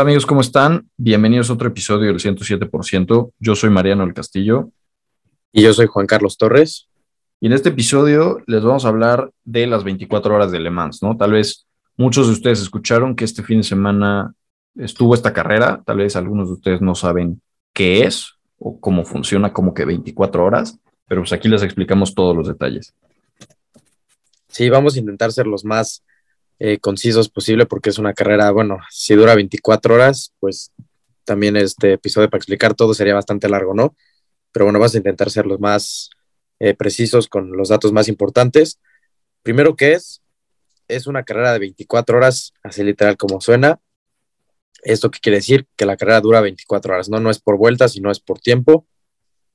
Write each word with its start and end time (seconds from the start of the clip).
Hola 0.00 0.08
amigos, 0.08 0.24
¿cómo 0.24 0.40
están? 0.40 0.88
Bienvenidos 0.96 1.50
a 1.50 1.52
otro 1.52 1.68
episodio 1.68 2.06
del 2.06 2.20
107%. 2.20 3.32
Yo 3.38 3.54
soy 3.54 3.68
Mariano 3.68 4.02
del 4.02 4.14
Castillo. 4.14 4.70
Y 5.52 5.60
yo 5.60 5.74
soy 5.74 5.88
Juan 5.88 6.06
Carlos 6.06 6.38
Torres. 6.38 6.88
Y 7.38 7.48
en 7.48 7.52
este 7.52 7.68
episodio 7.68 8.38
les 8.46 8.64
vamos 8.64 8.86
a 8.86 8.88
hablar 8.88 9.30
de 9.44 9.66
las 9.66 9.84
24 9.84 10.34
horas 10.34 10.52
de 10.52 10.58
Le 10.58 10.70
Mans, 10.70 11.02
¿no? 11.02 11.18
Tal 11.18 11.32
vez 11.32 11.66
muchos 11.98 12.28
de 12.28 12.32
ustedes 12.32 12.62
escucharon 12.62 13.14
que 13.14 13.26
este 13.26 13.42
fin 13.42 13.58
de 13.58 13.64
semana 13.64 14.32
estuvo 14.74 15.14
esta 15.14 15.34
carrera, 15.34 15.82
tal 15.84 15.98
vez 15.98 16.16
algunos 16.16 16.48
de 16.48 16.54
ustedes 16.54 16.80
no 16.80 16.94
saben 16.94 17.42
qué 17.74 18.04
es 18.04 18.36
o 18.58 18.80
cómo 18.80 19.04
funciona, 19.04 19.52
como 19.52 19.74
que 19.74 19.84
24 19.84 20.42
horas, 20.42 20.78
pero 21.08 21.20
pues 21.20 21.34
aquí 21.34 21.46
les 21.46 21.62
explicamos 21.62 22.14
todos 22.14 22.34
los 22.34 22.48
detalles. 22.48 22.94
Sí, 24.48 24.70
vamos 24.70 24.96
a 24.96 25.00
intentar 25.00 25.30
ser 25.30 25.46
los 25.46 25.62
más 25.62 26.02
eh, 26.62 26.78
concisos 26.78 27.30
posible 27.30 27.64
porque 27.64 27.88
es 27.88 27.98
una 27.98 28.12
carrera, 28.12 28.50
bueno, 28.50 28.78
si 28.90 29.14
dura 29.14 29.34
24 29.34 29.94
horas, 29.94 30.34
pues 30.40 30.72
también 31.24 31.56
este 31.56 31.94
episodio 31.94 32.28
para 32.28 32.38
explicar 32.38 32.74
todo 32.74 32.92
sería 32.92 33.14
bastante 33.14 33.48
largo, 33.48 33.72
¿no? 33.72 33.96
Pero 34.52 34.66
bueno, 34.66 34.78
vamos 34.78 34.94
a 34.94 34.98
intentar 34.98 35.30
ser 35.30 35.46
los 35.46 35.58
más 35.58 36.10
eh, 36.58 36.74
precisos 36.74 37.28
con 37.28 37.56
los 37.56 37.70
datos 37.70 37.92
más 37.92 38.08
importantes. 38.08 38.78
Primero, 39.42 39.74
¿qué 39.74 39.94
es? 39.94 40.22
Es 40.86 41.06
una 41.06 41.22
carrera 41.22 41.54
de 41.54 41.60
24 41.60 42.18
horas, 42.18 42.52
así 42.62 42.84
literal 42.84 43.16
como 43.16 43.40
suena. 43.40 43.80
¿Esto 44.82 45.10
qué 45.10 45.18
quiere 45.20 45.38
decir? 45.38 45.66
Que 45.76 45.86
la 45.86 45.96
carrera 45.96 46.20
dura 46.20 46.42
24 46.42 46.92
horas, 46.92 47.08
¿no? 47.08 47.20
No 47.20 47.30
es 47.30 47.38
por 47.38 47.56
vueltas, 47.56 47.92
sino 47.92 48.10
es 48.10 48.20
por 48.20 48.38
tiempo. 48.38 48.86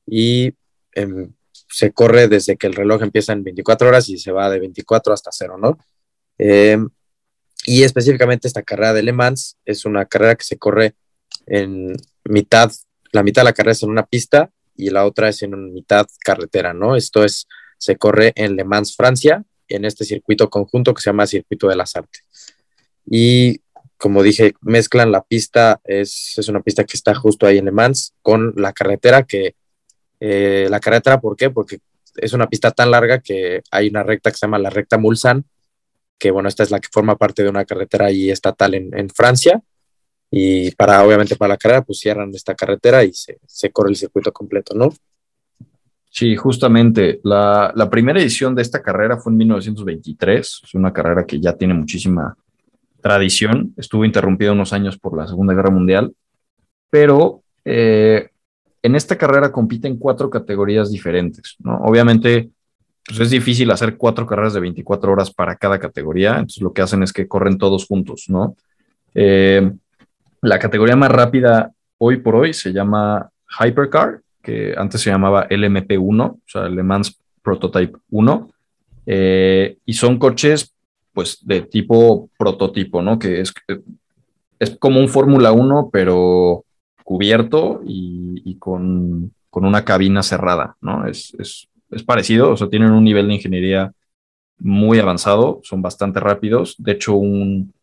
Y 0.08 0.56
em, 0.94 1.34
se 1.70 1.92
corre 1.92 2.28
desde 2.28 2.58
que 2.58 2.66
el 2.66 2.74
reloj 2.74 3.04
empieza 3.04 3.34
en 3.34 3.44
24 3.44 3.90
horas 3.90 4.10
y 4.10 4.18
se 4.18 4.32
va 4.32 4.50
de 4.50 4.60
24 4.60 5.14
hasta 5.14 5.30
cero, 5.32 5.58
¿no? 5.60 5.78
Em, 6.38 6.90
y 7.66 7.84
específicamente 7.84 8.48
esta 8.48 8.64
carrera 8.64 8.94
de 8.94 9.04
Le 9.04 9.14
Mans 9.14 9.58
es 9.66 9.86
una 9.86 10.06
carrera 10.06 10.36
que 10.36 10.44
se 10.44 10.58
corre 10.58 10.96
en 11.48 11.96
mitad, 12.24 12.72
la 13.12 13.24
mitad 13.24 13.42
de 13.42 13.46
la 13.46 13.54
carrera 13.54 13.72
es 13.72 13.84
en 13.84 13.90
una 13.90 14.06
pista 14.06 14.52
y 14.76 14.90
la 14.90 15.06
otra 15.06 15.30
es 15.30 15.42
en 15.42 15.74
mitad 15.74 16.08
carretera, 16.24 16.74
¿no? 16.74 16.96
Esto 16.96 17.24
es, 17.24 17.48
se 17.78 17.98
corre 17.98 18.34
en 18.36 18.56
Le 18.56 18.64
Mans, 18.64 18.96
Francia, 18.96 19.44
en 19.68 19.86
este 19.86 20.06
circuito 20.06 20.50
conjunto 20.50 20.94
que 20.94 21.02
se 21.02 21.10
llama 21.10 21.26
Circuito 21.26 21.68
de 21.68 21.76
las 21.76 21.96
Artes. 21.96 22.24
Y 23.06 23.62
como 23.98 24.22
dije, 24.22 24.54
mezclan 24.62 25.12
la 25.12 25.24
pista, 25.24 25.80
es, 25.86 26.38
es 26.38 26.48
una 26.48 26.62
pista 26.62 26.84
que 26.84 26.98
está 26.98 27.16
justo 27.16 27.48
ahí 27.48 27.58
en 27.58 27.66
Le 27.66 27.72
Mans, 27.72 28.14
con 28.22 28.54
la 28.58 28.74
carretera 28.74 29.24
que, 29.24 29.56
eh, 30.20 30.68
la 30.70 30.80
carretera, 30.80 31.20
¿por 31.20 31.36
qué? 31.36 31.50
Porque 31.50 31.80
es 32.18 32.34
una 32.34 32.50
pista 32.50 32.72
tan 32.72 32.92
larga 32.92 33.20
que 33.20 33.62
hay 33.72 33.88
una 33.88 34.04
recta 34.04 34.32
que 34.32 34.38
se 34.38 34.46
llama 34.46 34.60
la 34.60 34.70
recta 34.70 34.98
Mulsanne, 34.98 35.44
que 36.18 36.32
bueno, 36.32 36.50
esta 36.50 36.64
es 36.64 36.72
la 36.72 36.80
que 36.80 36.90
forma 36.92 37.16
parte 37.18 37.44
de 37.44 37.50
una 37.50 37.66
carretera 37.66 38.08
ahí 38.08 38.30
estatal 38.30 38.74
en, 38.74 39.10
Francia. 39.10 39.62
Y 40.32 40.72
para, 40.72 41.04
obviamente, 41.06 41.36
para 41.36 41.54
la 41.54 41.58
carrera, 41.58 41.84
pues 41.84 42.00
cierran 42.00 42.34
esta 42.34 42.56
carretera 42.56 43.04
y 43.04 43.14
se, 43.14 43.40
se 43.46 43.72
corre 43.72 43.90
el 43.90 43.96
circuito 43.96 44.32
completo, 44.34 44.74
¿no? 44.76 44.94
Sí, 46.10 46.36
justamente. 46.36 47.20
La, 47.24 47.72
la, 47.76 47.90
primera 47.90 48.20
edición 48.20 48.56
de 48.56 48.62
esta 48.62 48.82
carrera 48.82 49.18
fue 49.18 49.32
en 49.32 49.38
1923. 49.38 50.62
Es 50.64 50.74
una 50.74 50.94
carrera 50.94 51.26
que 51.26 51.40
ya 51.40 51.54
tiene 51.54 51.74
muchísima 51.74 52.36
tradición. 53.02 53.74
Estuvo 53.78 54.06
interrumpida 54.06 54.52
unos 54.52 54.74
años 54.74 54.98
por 54.98 55.18
la 55.18 55.28
Segunda 55.28 55.54
Guerra 55.54 55.70
Mundial. 55.70 56.16
Pero 56.90 57.44
eh, 57.66 58.30
en 58.82 58.96
esta 58.96 59.18
carrera 59.18 59.52
compiten 59.52 59.98
cuatro 59.98 60.30
categorías 60.30 60.92
diferentes. 60.92 61.56
¿no? 61.60 61.78
Obviamente, 61.84 62.52
pues 63.06 63.20
es 63.20 63.30
difícil 63.30 63.70
hacer 63.72 63.98
cuatro 63.98 64.26
carreras 64.26 64.54
de 64.54 64.60
24 64.60 65.12
horas 65.12 65.32
para 65.32 65.56
cada 65.56 65.80
categoría, 65.80 66.32
entonces 66.32 66.62
lo 66.62 66.74
que 66.74 66.82
hacen 66.82 67.04
es 67.04 67.14
que 67.14 67.28
corren 67.28 67.58
todos 67.58 67.86
juntos, 67.86 68.26
¿no? 68.30 68.56
Eh, 69.14 69.72
la 70.42 70.60
categoría 70.60 70.96
más 70.96 71.12
rápida 71.12 71.72
hoy 71.98 72.18
por 72.18 72.36
hoy 72.36 72.54
se 72.54 72.74
llama 72.74 73.30
Hypercar, 73.60 74.22
que 74.42 74.74
antes 74.76 75.02
se 75.02 75.12
llamaba 75.12 75.48
LMP1, 75.50 76.22
o 76.24 76.40
sea, 76.46 76.68
Le 76.68 76.84
Mans 76.84 77.20
Prototype 77.42 77.98
1, 78.10 78.50
eh, 79.06 79.78
y 79.86 79.94
son 79.94 80.18
coches 80.18 80.74
pues 81.14 81.46
de 81.46 81.62
tipo 81.62 82.30
prototipo, 82.38 83.02
¿no? 83.02 83.18
Que 83.18 83.40
es, 83.40 83.54
es 84.60 84.78
como 84.78 85.00
un 85.00 85.08
Fórmula 85.08 85.52
1, 85.52 85.90
pero 85.94 86.66
cubierto 87.04 87.82
y, 87.86 88.58
con, 88.58 89.32
con, 89.50 89.64
una 89.64 89.86
cabina 89.86 90.24
cerrada, 90.24 90.76
¿no? 90.82 91.06
Es 91.08 91.70
es 91.92 92.04
parecido, 92.04 92.52
o 92.52 92.58
sea, 92.58 92.70
tienen 92.70 92.92
un 92.92 93.04
nivel 93.04 93.28
de 93.28 93.36
ingeniería 93.36 93.92
muy 94.58 95.00
avanzado, 95.00 95.60
son 95.64 95.82
bastante 95.82 96.20
rápidos. 96.20 96.76
De 96.78 96.94
hecho, 96.94 97.16
un, 97.16 97.74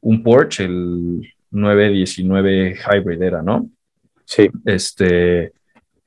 un 0.00 0.22
Porsche, 0.22 0.64
el 0.64 1.34
919 1.50 2.76
Hybrid 2.76 3.22
era, 3.22 3.42
¿no? 3.42 3.68
Sí. 4.24 4.48
Este, 4.64 5.52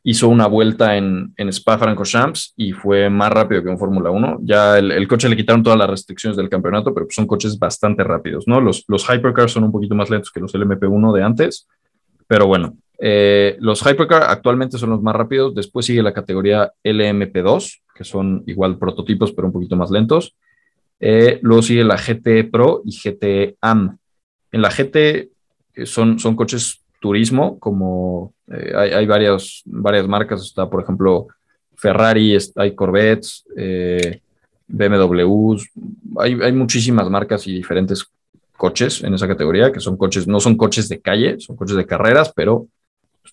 hizo 0.04 0.28
una 0.28 0.48
vuelta 0.48 0.96
en, 0.98 1.34
en 1.38 1.50
Spa-Francorchamps 1.50 2.54
y 2.56 2.72
fue 2.72 3.10
más 3.10 3.32
rápido 3.32 3.64
que 3.64 3.70
un 3.70 3.78
Fórmula 3.78 4.10
1. 4.10 4.40
Ya 4.44 4.78
el, 4.78 4.92
el, 4.92 5.08
coche 5.08 5.30
le 5.30 5.38
quitaron 5.38 5.64
todas 5.64 5.78
las 5.78 5.90
restricciones 5.90 6.38
del 6.38 6.50
campeonato, 6.50 6.94
pero 6.94 7.08
son 7.10 7.28
coches 7.28 7.58
bastante 7.58 8.04
rápidos, 8.04 8.48
¿no? 8.48 8.62
Los, 8.62 8.86
los 8.88 9.08
Hypercars 9.10 9.52
son 9.52 9.66
un 9.66 9.72
poquito 9.72 9.96
más 9.96 10.10
lentos 10.10 10.32
que 10.32 10.40
los 10.40 10.54
LMP1 10.54 11.14
de 11.14 11.24
antes, 11.24 11.68
pero 12.28 12.48
bueno, 12.48 12.78
eh, 13.00 13.56
los 13.60 13.82
Hypercar 13.82 14.24
actualmente 14.24 14.78
son 14.78 14.90
los 14.92 15.02
más 15.02 15.16
rápidos. 15.16 15.56
Después 15.56 15.86
sigue 15.86 16.04
la 16.04 16.14
categoría 16.14 16.72
LMP2, 16.84 17.82
que 17.96 18.04
son 18.04 18.44
igual 18.48 18.78
prototipos, 18.78 19.32
pero 19.32 19.48
un 19.48 19.54
poquito 19.54 19.76
más 19.76 19.90
lentos. 19.90 20.36
Eh, 21.00 21.40
luego 21.42 21.62
sigue 21.62 21.84
la 21.84 21.98
GT 21.98 22.50
Pro 22.52 22.82
y 22.86 22.92
GT 22.92 23.58
AM. 23.62 23.98
En 24.52 24.62
la 24.62 24.70
GT 24.70 24.96
eh, 24.96 25.86
son, 25.86 26.20
son 26.20 26.36
coches 26.36 26.82
turismo, 27.00 27.58
como 27.60 28.34
hay, 28.76 28.92
hay 28.92 29.06
varias, 29.06 29.62
varias 29.66 30.08
marcas. 30.08 30.42
Está, 30.42 30.70
por 30.70 30.84
ejemplo, 30.84 31.28
Ferrari, 31.76 32.38
hay 32.58 32.76
Corvettes, 32.76 33.46
eh, 33.56 34.20
BMWs. 34.68 35.70
Hay, 36.18 36.34
hay 36.42 36.52
muchísimas 36.52 37.10
marcas 37.10 37.48
y 37.48 37.54
diferentes 37.54 38.06
coches 38.58 39.02
en 39.02 39.14
esa 39.14 39.30
categoría, 39.30 39.72
que 39.72 39.80
son 39.80 39.96
coches, 39.96 40.28
no 40.28 40.42
son 40.42 40.58
coches 40.58 40.90
de 40.90 41.00
calle, 41.00 41.40
son 41.40 41.56
coches 41.56 41.78
de 41.78 41.86
carreras, 41.86 42.34
pero 42.36 42.68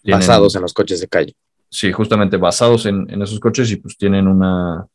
tienen, 0.06 0.20
basados 0.20 0.56
en 0.56 0.62
los 0.62 0.72
coches 0.72 1.00
de 1.00 1.08
calle. 1.08 1.34
Sí, 1.68 1.92
justamente 1.92 2.36
basados 2.36 2.86
en, 2.86 3.06
en 3.10 3.22
esos 3.22 3.40
coches 3.40 3.70
y 3.70 3.76
pues 3.76 3.96
tienen 3.98 4.28
una, 4.28 4.86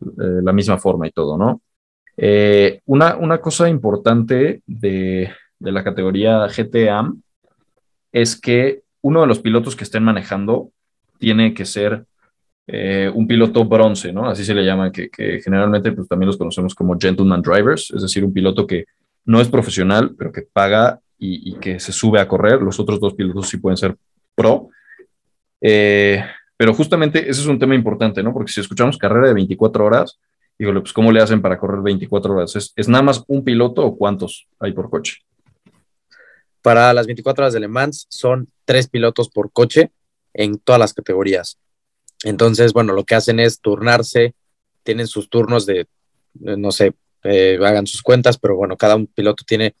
eh, 0.00 0.40
la 0.42 0.52
misma 0.52 0.78
forma 0.78 1.06
y 1.06 1.10
todo, 1.10 1.36
¿no? 1.36 1.62
Eh, 2.16 2.80
una, 2.86 3.16
una, 3.16 3.40
cosa 3.40 3.68
importante 3.68 4.62
de, 4.66 5.30
de 5.58 5.72
la 5.72 5.84
categoría 5.84 6.46
GTAM 6.48 7.22
es 8.12 8.40
que 8.40 8.82
uno 9.02 9.20
de 9.20 9.28
los 9.28 9.38
pilotos 9.38 9.76
que 9.76 9.84
estén 9.84 10.02
manejando 10.02 10.70
tiene 11.18 11.54
que 11.54 11.64
ser 11.64 12.04
eh, 12.66 13.10
un 13.14 13.26
piloto 13.26 13.64
bronce, 13.64 14.12
¿no? 14.12 14.28
Así 14.28 14.44
se 14.44 14.54
le 14.54 14.64
llama, 14.64 14.92
que, 14.92 15.08
que, 15.08 15.40
generalmente 15.40 15.92
pues 15.92 16.08
también 16.08 16.26
los 16.26 16.36
conocemos 16.36 16.74
como 16.74 16.98
gentleman 16.98 17.40
drivers, 17.40 17.90
es 17.92 18.02
decir, 18.02 18.24
un 18.24 18.32
piloto 18.32 18.66
que 18.66 18.84
no 19.24 19.40
es 19.40 19.48
profesional, 19.48 20.14
pero 20.18 20.32
que 20.32 20.42
paga 20.42 21.00
y, 21.18 21.52
y 21.52 21.54
que 21.54 21.80
se 21.80 21.92
sube 21.92 22.20
a 22.20 22.28
correr. 22.28 22.60
Los 22.60 22.78
otros 22.80 23.00
dos 23.00 23.14
pilotos 23.14 23.48
sí 23.48 23.58
pueden 23.58 23.76
ser 23.76 23.96
pro. 24.38 24.70
Eh, 25.60 26.24
pero 26.56 26.72
justamente 26.72 27.18
ese 27.28 27.40
es 27.40 27.46
un 27.46 27.58
tema 27.58 27.74
importante, 27.74 28.22
¿no? 28.22 28.32
Porque 28.32 28.52
si 28.52 28.60
escuchamos 28.60 28.96
carrera 28.96 29.28
de 29.28 29.34
24 29.34 29.84
horas, 29.84 30.18
híjole, 30.58 30.80
pues 30.80 30.92
¿cómo 30.92 31.10
le 31.10 31.20
hacen 31.20 31.42
para 31.42 31.58
correr 31.58 31.82
24 31.82 32.34
horas? 32.34 32.54
¿Es, 32.56 32.72
¿Es, 32.76 32.88
nada 32.88 33.02
más 33.02 33.24
un 33.26 33.42
piloto 33.42 33.84
o 33.84 33.96
cuántos 33.96 34.46
hay 34.60 34.72
por 34.72 34.88
coche? 34.90 35.18
Para 36.62 36.92
las 36.92 37.06
24 37.06 37.44
horas 37.44 37.54
de 37.54 37.60
Le 37.60 37.68
Mans 37.68 38.06
son 38.08 38.48
tres 38.64 38.88
pilotos 38.88 39.28
por 39.28 39.52
coche 39.52 39.90
en 40.34 40.58
todas 40.58 40.78
las 40.78 40.94
categorías. 40.94 41.58
Entonces, 42.24 42.72
bueno, 42.72 42.92
lo 42.92 43.04
que 43.04 43.14
hacen 43.14 43.40
es 43.40 43.60
turnarse, 43.60 44.34
tienen 44.82 45.06
sus 45.06 45.28
turnos 45.28 45.66
de, 45.66 45.86
no 46.34 46.72
sé, 46.72 46.94
eh, 47.24 47.58
hagan 47.64 47.86
sus 47.86 48.02
cuentas, 48.02 48.38
pero 48.38 48.56
bueno, 48.56 48.76
cada 48.76 48.96
un 48.96 49.06
piloto 49.06 49.44
tiene 49.46 49.74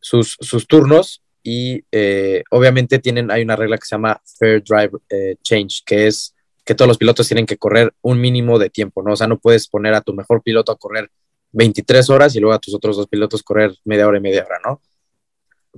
sus, 0.00 0.36
sus 0.40 0.66
turnos 0.66 1.22
y 1.42 1.84
eh, 1.92 2.42
obviamente 2.50 2.98
tienen, 2.98 3.30
hay 3.30 3.42
una 3.42 3.56
regla 3.56 3.78
que 3.78 3.86
se 3.86 3.94
llama 3.94 4.20
Fair 4.38 4.62
Drive 4.62 4.90
eh, 5.08 5.36
Change, 5.42 5.82
que 5.84 6.06
es 6.06 6.34
que 6.64 6.74
todos 6.74 6.88
los 6.88 6.98
pilotos 6.98 7.26
tienen 7.26 7.46
que 7.46 7.56
correr 7.56 7.94
un 8.02 8.20
mínimo 8.20 8.58
de 8.58 8.68
tiempo, 8.68 9.02
¿no? 9.02 9.14
O 9.14 9.16
sea, 9.16 9.26
no 9.26 9.38
puedes 9.38 9.68
poner 9.68 9.94
a 9.94 10.02
tu 10.02 10.12
mejor 10.12 10.42
piloto 10.42 10.70
a 10.70 10.76
correr 10.76 11.10
23 11.52 12.10
horas 12.10 12.36
y 12.36 12.40
luego 12.40 12.54
a 12.54 12.58
tus 12.58 12.74
otros 12.74 12.96
dos 12.96 13.08
pilotos 13.08 13.42
correr 13.42 13.74
media 13.84 14.06
hora 14.06 14.18
y 14.18 14.20
media 14.20 14.44
hora, 14.44 14.58
¿no? 14.64 14.82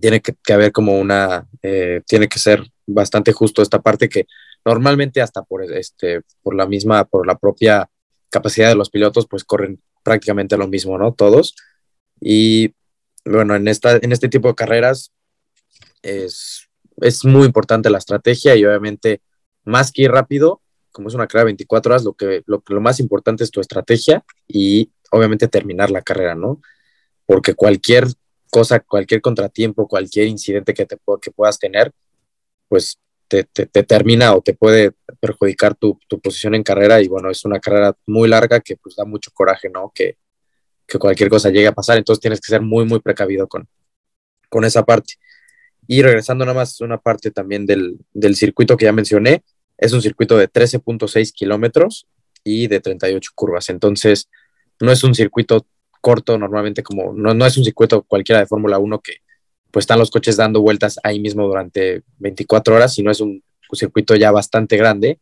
Tiene 0.01 0.21
que, 0.21 0.35
haber 0.53 0.73
como 0.73 0.99
una, 0.99 1.47
eh, 1.63 2.03
tiene 2.07 2.29
que 2.29 2.39
ser 2.39 2.65
bastante 2.87 3.33
justo 3.33 3.63
esta 3.63 3.81
parte 3.81 4.09
que 4.09 4.27
normalmente 4.65 5.21
hasta 5.21 5.43
por, 5.43 5.63
este, 5.63 6.23
por 6.43 6.55
la 6.55 6.67
misma, 6.67 7.05
por 7.05 7.27
la 7.27 7.37
propia 7.37 7.89
capacidad 8.31 8.69
de 8.69 8.75
los 8.75 8.91
pilotos, 8.91 9.27
pues 9.29 9.45
corren 9.45 9.81
prácticamente 10.03 10.57
lo 10.57 10.67
mismo, 10.67 10.99
¿no? 10.99 11.13
Todos. 11.13 11.55
Y 12.21 12.75
bueno, 13.25 13.55
en, 13.55 13.69
esta, 13.69 13.97
en 13.97 14.13
este 14.13 14.29
tipo 14.29 14.49
de 14.49 14.55
carreras, 14.55 15.13
es, 16.03 16.69
es 16.99 17.25
muy 17.25 17.47
importante 17.47 17.91
la 17.91 17.99
estrategia 17.99 18.57
y 18.57 18.65
obviamente 18.65 19.23
más 19.65 19.93
que 19.93 20.03
ir 20.03 20.11
rápido, 20.11 20.63
como 20.93 21.09
es 21.09 21.15
una 21.15 21.27
carrera 21.27 21.43
de 21.43 21.53
24 21.53 21.93
horas, 21.93 22.05
lo, 22.05 22.15
que, 22.15 22.43
lo, 22.47 22.63
lo 22.67 22.81
más 22.81 23.01
importante 23.01 23.45
es 23.45 23.51
tu 23.51 23.61
estrategia 23.61 24.25
y 24.49 24.91
obviamente 25.11 25.49
terminar 25.49 25.91
la 25.91 26.03
carrera, 26.03 26.35
¿no? 26.35 26.61
Porque 27.27 27.55
cualquier 27.55 28.07
cosa, 28.51 28.81
cualquier 28.81 29.21
contratiempo, 29.21 29.89
cualquier 29.89 30.27
incidente 30.27 30.75
que, 30.75 30.87
te, 30.87 30.97
que 31.23 31.31
puedas 31.31 31.59
tener, 31.59 31.93
pues 32.69 32.99
te, 33.29 33.45
termina 33.45 34.35
o 34.35 34.43
te 34.43 34.55
puede 34.55 34.93
perjudicar 35.21 35.77
tu, 35.77 35.99
posición 36.23 36.57
en 36.57 36.65
carrera 36.65 37.01
y 37.01 37.07
bueno, 37.07 37.31
es 37.31 37.45
una 37.45 37.61
carrera 37.61 37.97
muy 38.07 38.29
larga 38.29 38.61
que 38.61 38.77
pues 38.77 38.97
da 38.97 39.05
mucho 39.05 39.31
coraje, 39.33 39.71
¿no? 39.71 39.93
Que, 39.95 40.17
que 40.87 40.99
cualquier 40.99 41.31
cosa 41.31 41.51
llegue 41.51 41.69
a 41.69 41.73
pasar, 41.73 41.97
entonces 41.97 42.21
tienes 42.21 42.41
que 42.41 42.51
ser 42.51 42.61
muy, 42.61 42.85
muy 42.85 42.99
precavido 42.99 43.47
con, 43.47 43.69
con 44.49 44.65
esa 44.65 44.85
parte. 44.85 45.15
Y 45.93 46.03
regresando 46.03 46.45
nada 46.45 46.55
más 46.55 46.81
una 46.83 46.99
parte 46.99 47.33
también 47.33 47.67
del, 47.67 47.99
del 48.15 48.37
circuito 48.37 48.77
que 48.77 48.85
ya 48.85 48.93
mencioné, 48.93 49.43
es 49.77 49.93
un 49.93 50.01
circuito 50.01 50.39
de 50.39 50.49
13.6 50.49 51.33
kilómetros 51.33 52.07
y 52.45 52.69
de 52.69 52.79
38 52.79 53.33
curvas, 53.35 53.71
entonces 53.71 54.31
no 54.79 54.93
es 54.93 55.03
un 55.03 55.17
circuito 55.17 55.67
corto 56.01 56.39
normalmente 56.39 56.85
como, 56.85 57.13
no, 57.13 57.35
no 57.35 57.45
es 57.45 57.59
un 57.59 57.65
circuito 57.65 58.05
cualquiera 58.05 58.39
de 58.39 58.47
Fórmula 58.47 58.79
1 58.79 59.01
que 59.01 59.15
pues 59.73 59.83
están 59.83 59.99
los 59.99 60.13
coches 60.13 60.37
dando 60.37 60.61
vueltas 60.61 60.97
ahí 61.03 61.19
mismo 61.19 61.45
durante 61.49 62.05
24 62.19 62.77
horas, 62.77 62.95
sino 62.95 63.11
es 63.11 63.21
un, 63.21 63.43
circuito 63.73 64.15
ya 64.15 64.31
bastante 64.31 64.77
grande 64.77 65.19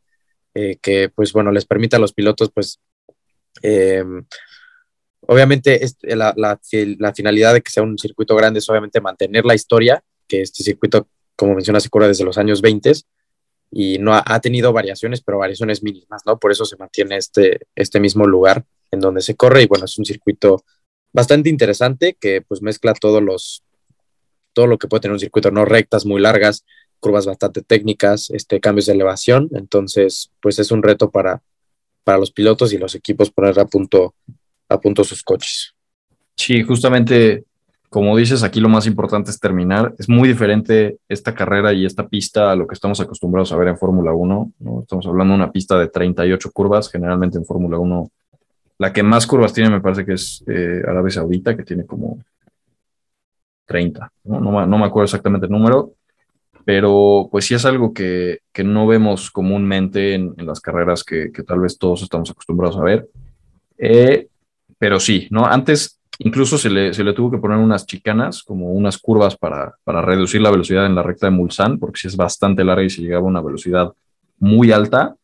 eh, 0.53 0.77
que 0.83 1.09
pues 1.09 1.33
bueno, 1.33 1.51
les 1.51 1.65
permite 1.65 1.97
a 1.97 1.99
los 1.99 2.13
pilotos 2.13 2.51
pues 2.53 2.79
eh, 3.63 4.05
obviamente 5.23 5.81
la, 6.03 6.35
la, 6.37 6.61
la, 6.99 7.15
finalidad 7.15 7.55
de 7.55 7.63
que 7.63 7.71
sea 7.71 7.83
un 7.83 7.97
circuito 7.97 8.37
grande 8.37 8.59
es 8.59 8.69
obviamente 8.69 9.01
mantener 9.01 9.47
la 9.47 9.55
historia, 9.55 10.05
que 10.29 10.43
este 10.43 10.63
circuito 10.63 11.09
como 11.37 11.55
menciona 11.55 11.81
se 11.81 11.89
cura 11.89 12.09
desde 12.09 12.25
los 12.25 12.39
años 12.39 12.61
20 12.61 12.93
y 13.71 13.99
no 13.99 14.15
ha, 14.15 14.23
ha, 14.27 14.41
tenido 14.41 14.73
variaciones, 14.73 15.21
pero 15.21 15.39
variaciones 15.39 15.83
mínimas, 15.83 16.23
¿no? 16.27 16.39
Por 16.39 16.51
eso 16.51 16.65
se 16.65 16.77
mantiene 16.77 17.17
este, 17.17 17.67
este 17.75 18.01
mismo 18.01 18.27
lugar 18.27 18.65
en 18.91 19.01
donde 19.01 19.21
se 19.21 19.37
corre 19.37 19.63
y 19.63 19.67
bueno, 19.67 19.85
es 19.85 19.99
un 19.99 20.05
circuito 20.05 20.65
bastante 21.13 21.49
interesante 21.49 22.17
que 22.19 22.43
pues 22.43 22.63
mezcla 22.63 22.95
todos 22.95 23.23
los, 23.23 23.63
todo 24.53 24.67
lo 24.67 24.79
que 24.79 24.89
puede 24.89 25.03
tener 25.03 25.13
un 25.13 25.21
circuito, 25.21 25.51
no 25.51 25.65
rectas 25.65 26.07
muy 26.07 26.21
largas, 26.21 26.65
curvas 27.01 27.27
bastante 27.27 27.63
técnicas, 27.63 28.31
este, 28.31 28.61
cambios 28.61 28.87
de 28.87 28.95
elevación, 28.95 29.49
entonces 29.53 30.31
pues 30.41 30.59
es 30.59 30.71
un 30.71 30.83
reto 30.83 31.11
para, 31.11 31.43
para 32.05 32.19
los 32.19 32.33
pilotos 32.33 32.73
y 32.73 32.79
los 32.79 32.95
equipos 32.95 33.31
poner 33.31 33.59
a 33.61 33.67
punto, 33.67 34.15
a 34.69 34.81
punto 34.81 35.05
sus 35.05 35.23
coches. 35.23 35.75
Sí, 36.37 36.63
justamente 36.63 37.45
como 37.89 38.17
dices, 38.17 38.43
aquí 38.43 38.61
lo 38.61 38.69
más 38.69 38.87
importante 38.87 39.31
es 39.31 39.41
terminar. 39.41 39.95
Es 39.99 40.09
muy 40.09 40.29
diferente 40.29 40.99
esta 41.09 41.35
carrera 41.35 41.73
y 41.73 41.87
esta 41.87 42.07
pista 42.07 42.53
a 42.53 42.57
lo 42.57 42.67
que 42.67 42.75
estamos 42.75 43.01
acostumbrados 43.01 43.53
a 43.53 43.57
ver 43.57 43.69
en 43.69 43.79
Fórmula 43.79 44.13
1. 44.13 44.53
¿no? 44.59 44.81
Estamos 44.83 45.07
hablando 45.07 45.33
de 45.33 45.43
una 45.43 45.53
pista 45.53 45.79
de 45.79 45.89
38 45.89 46.51
curvas, 46.53 46.91
generalmente 46.91 47.39
en 47.39 47.45
Fórmula 47.45 47.79
1 47.79 48.11
la 48.79 48.93
que 48.93 49.03
más 49.03 49.27
curvas 49.27 49.53
tiene 49.53 49.71
me 49.71 49.81
parece 49.81 50.07
que 50.07 50.15
es 50.15 50.43
eh, 50.47 50.83
Arabia 50.87 51.11
Saudita, 51.11 51.57
que 51.57 51.65
tiene 51.65 51.85
como 51.85 52.19
30. 53.67 54.13
¿no? 54.25 54.41
No, 54.41 54.79
me 54.79 54.85
acuerdo 54.87 55.05
exactamente 55.05 55.47
el 55.47 55.53
número, 55.53 55.95
pero 56.65 57.29
pues 57.31 57.45
sí 57.45 57.55
es 57.55 57.65
algo 57.65 57.93
que, 57.93 58.41
no 58.65 58.87
vemos 58.87 59.31
comúnmente 59.31 60.15
en, 60.15 60.35
las 60.39 60.61
carreras 60.61 61.03
que, 61.05 61.31
tal 61.47 61.61
vez 61.61 61.77
todos 61.77 62.03
estamos 62.03 62.31
acostumbrados 62.31 62.77
a 62.77 62.83
ver. 62.83 63.09
Eh, 63.77 64.29
pero 64.79 65.01
sí, 65.01 65.27
¿no? 65.31 65.45
Antes 65.45 65.98
incluso 66.19 66.59
se 66.59 66.71
le, 66.71 66.93
se 66.93 67.05
le, 67.05 67.13
tuvo 67.13 67.31
que 67.31 67.39
poner 67.39 67.59
unas 67.59 67.87
chicanas, 67.87 68.43
como 68.43 68.73
unas 68.73 68.99
curvas 68.99 69.37
para, 69.37 69.75
para 69.85 70.03
reducir 70.03 70.41
la 70.41 70.51
velocidad 70.51 70.87
en 70.87 70.95
la 70.95 71.03
recta 71.03 71.27
de 71.27 71.33
Mulsanne, 71.33 71.79
porque 71.79 72.01
si 72.01 72.09
es 72.09 72.17
bastante 72.17 72.65
larga 72.65 72.85
y 72.85 72.91
se 72.91 73.03
llegaba 73.03 73.25
a 73.25 73.29
una 73.29 73.41
velocidad 73.41 73.93
muy 74.39 74.73
alta. 74.73 75.15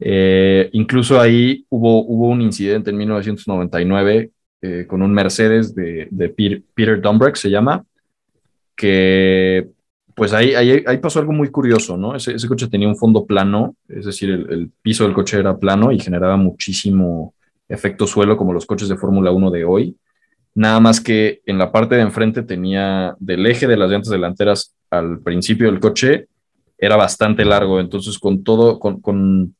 Eh, 0.00 0.68
incluso 0.72 1.20
ahí 1.20 1.64
hubo, 1.68 2.04
hubo 2.04 2.28
un 2.28 2.42
incidente 2.42 2.90
en 2.90 2.96
1999 2.96 4.30
eh, 4.62 4.86
con 4.88 5.02
un 5.02 5.12
Mercedes 5.12 5.74
de, 5.74 6.08
Peter, 6.36 6.62
Peter 6.74 7.00
se 7.34 7.50
llama, 7.50 7.84
que 8.76 9.68
pues 10.14 10.32
ahí, 10.32 10.54
ahí, 10.54 10.84
ahí, 10.86 10.98
pasó 10.98 11.20
algo 11.20 11.32
muy 11.32 11.50
curioso, 11.50 11.96
¿no? 11.96 12.14
Ese, 12.14 12.34
ese 12.34 12.46
coche 12.46 12.68
tenía 12.68 12.86
un 12.86 12.96
fondo 12.96 13.24
plano, 13.24 13.76
es 13.88 14.04
decir, 14.04 14.30
el, 14.30 14.52
el, 14.52 14.70
piso 14.82 15.04
del 15.04 15.14
coche 15.14 15.38
era 15.38 15.56
plano 15.56 15.90
y 15.90 15.98
generaba 15.98 16.36
muchísimo 16.36 17.34
efecto 17.68 18.06
suelo 18.06 18.36
como 18.36 18.52
los 18.52 18.66
coches 18.66 18.88
de 18.88 18.96
Fórmula 18.96 19.30
1 19.30 19.50
de 19.50 19.64
hoy. 19.64 19.96
Nada 20.54 20.80
más 20.80 21.00
que 21.00 21.40
en 21.46 21.58
la 21.58 21.72
parte 21.72 21.94
de 21.94 22.02
enfrente 22.02 22.42
tenía 22.42 23.14
del 23.18 23.46
eje 23.46 23.66
de 23.66 23.76
las 23.76 23.90
llantas 23.90 24.10
delanteras 24.10 24.74
al 24.90 25.20
principio 25.20 25.66
del 25.66 25.80
coche, 25.80 26.26
era 26.76 26.96
bastante 26.96 27.44
largo, 27.44 27.80
entonces 27.80 28.18
con 28.18 28.42
todo, 28.42 28.78
con, 28.78 29.00
con 29.00 29.54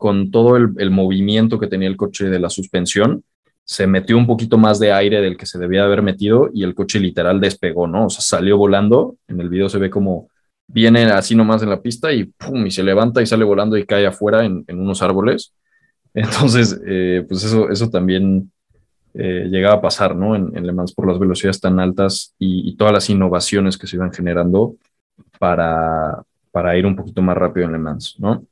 con 0.00 0.30
todo 0.30 0.56
el, 0.56 0.90
movimiento 0.90 1.60
que 1.60 1.66
tenía 1.66 1.86
el 1.86 1.98
coche 1.98 2.30
de 2.30 2.38
la 2.38 2.48
suspensión, 2.48 3.22
se 3.64 3.86
metió 3.86 4.16
un 4.16 4.26
poquito 4.26 4.56
más 4.56 4.80
de 4.80 4.94
aire 4.94 5.20
del 5.20 5.36
que 5.36 5.44
se 5.44 5.58
debía 5.58 5.84
haber 5.84 6.00
metido 6.00 6.48
y 6.54 6.64
el 6.64 6.74
coche 6.74 6.98
literal 6.98 7.38
despegó, 7.38 7.86
¿no? 7.86 8.06
O 8.06 8.08
sea, 8.08 8.22
salió 8.22 8.56
volando. 8.56 9.16
En 9.28 9.42
el 9.42 9.50
video 9.50 9.68
se 9.68 9.76
ve 9.76 9.90
como 9.90 10.30
viene 10.66 11.02
así 11.04 11.34
nomás 11.34 11.62
en 11.62 11.68
la 11.68 11.82
pista 11.82 12.14
y 12.14 12.24
pum, 12.24 12.66
y 12.66 12.70
se 12.70 12.82
levanta 12.82 13.20
y 13.20 13.26
sale 13.26 13.44
volando 13.44 13.76
y 13.76 13.84
cae 13.84 14.06
afuera 14.06 14.42
en, 14.42 14.64
unos 14.68 15.02
árboles. 15.02 15.52
Entonces, 16.14 16.80
eh, 16.86 17.22
pues 17.28 17.44
eso, 17.44 17.68
eso 17.68 17.90
también 17.90 18.50
eh, 19.14 19.48
llegaba 19.50 19.76
a 19.76 19.80
pasar, 19.80 20.14
¿no? 20.14 20.36
En, 20.36 20.52
Le 20.54 20.72
Mans 20.72 20.92
por 20.92 21.08
las 21.08 21.18
velocidades 21.18 21.60
tan 21.60 21.80
altas 21.80 22.34
y, 22.38 22.76
todas 22.76 22.92
las 22.92 23.10
innovaciones 23.10 23.76
que 23.76 23.86
se 23.86 23.96
iban 23.96 24.12
generando 24.12 24.76
para, 25.38 26.22
para 26.50 26.76
ir 26.76 26.86
un 26.86 26.96
poquito 26.96 27.20
más 27.22 27.36
rápido 27.36 27.66
en 27.66 27.72
Le 27.72 27.78
Mans, 27.78 28.16
¿no? 28.18 28.44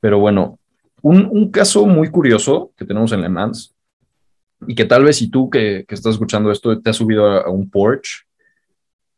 Pero 0.00 0.18
bueno, 0.18 0.58
un, 1.02 1.50
caso 1.50 1.86
muy 1.86 2.10
curioso 2.10 2.72
que 2.76 2.84
tenemos 2.84 3.12
en 3.12 3.22
Le 3.22 3.28
Mans 3.28 3.74
y 4.66 4.74
que 4.74 4.84
tal 4.84 5.04
vez 5.04 5.16
si 5.16 5.28
tú 5.28 5.50
que, 5.50 5.84
estás 5.88 6.14
escuchando 6.14 6.50
esto 6.50 6.80
te 6.80 6.90
has 6.90 6.96
subido 6.96 7.26
a, 7.26 7.50
un 7.50 7.70
Porsche, 7.70 8.22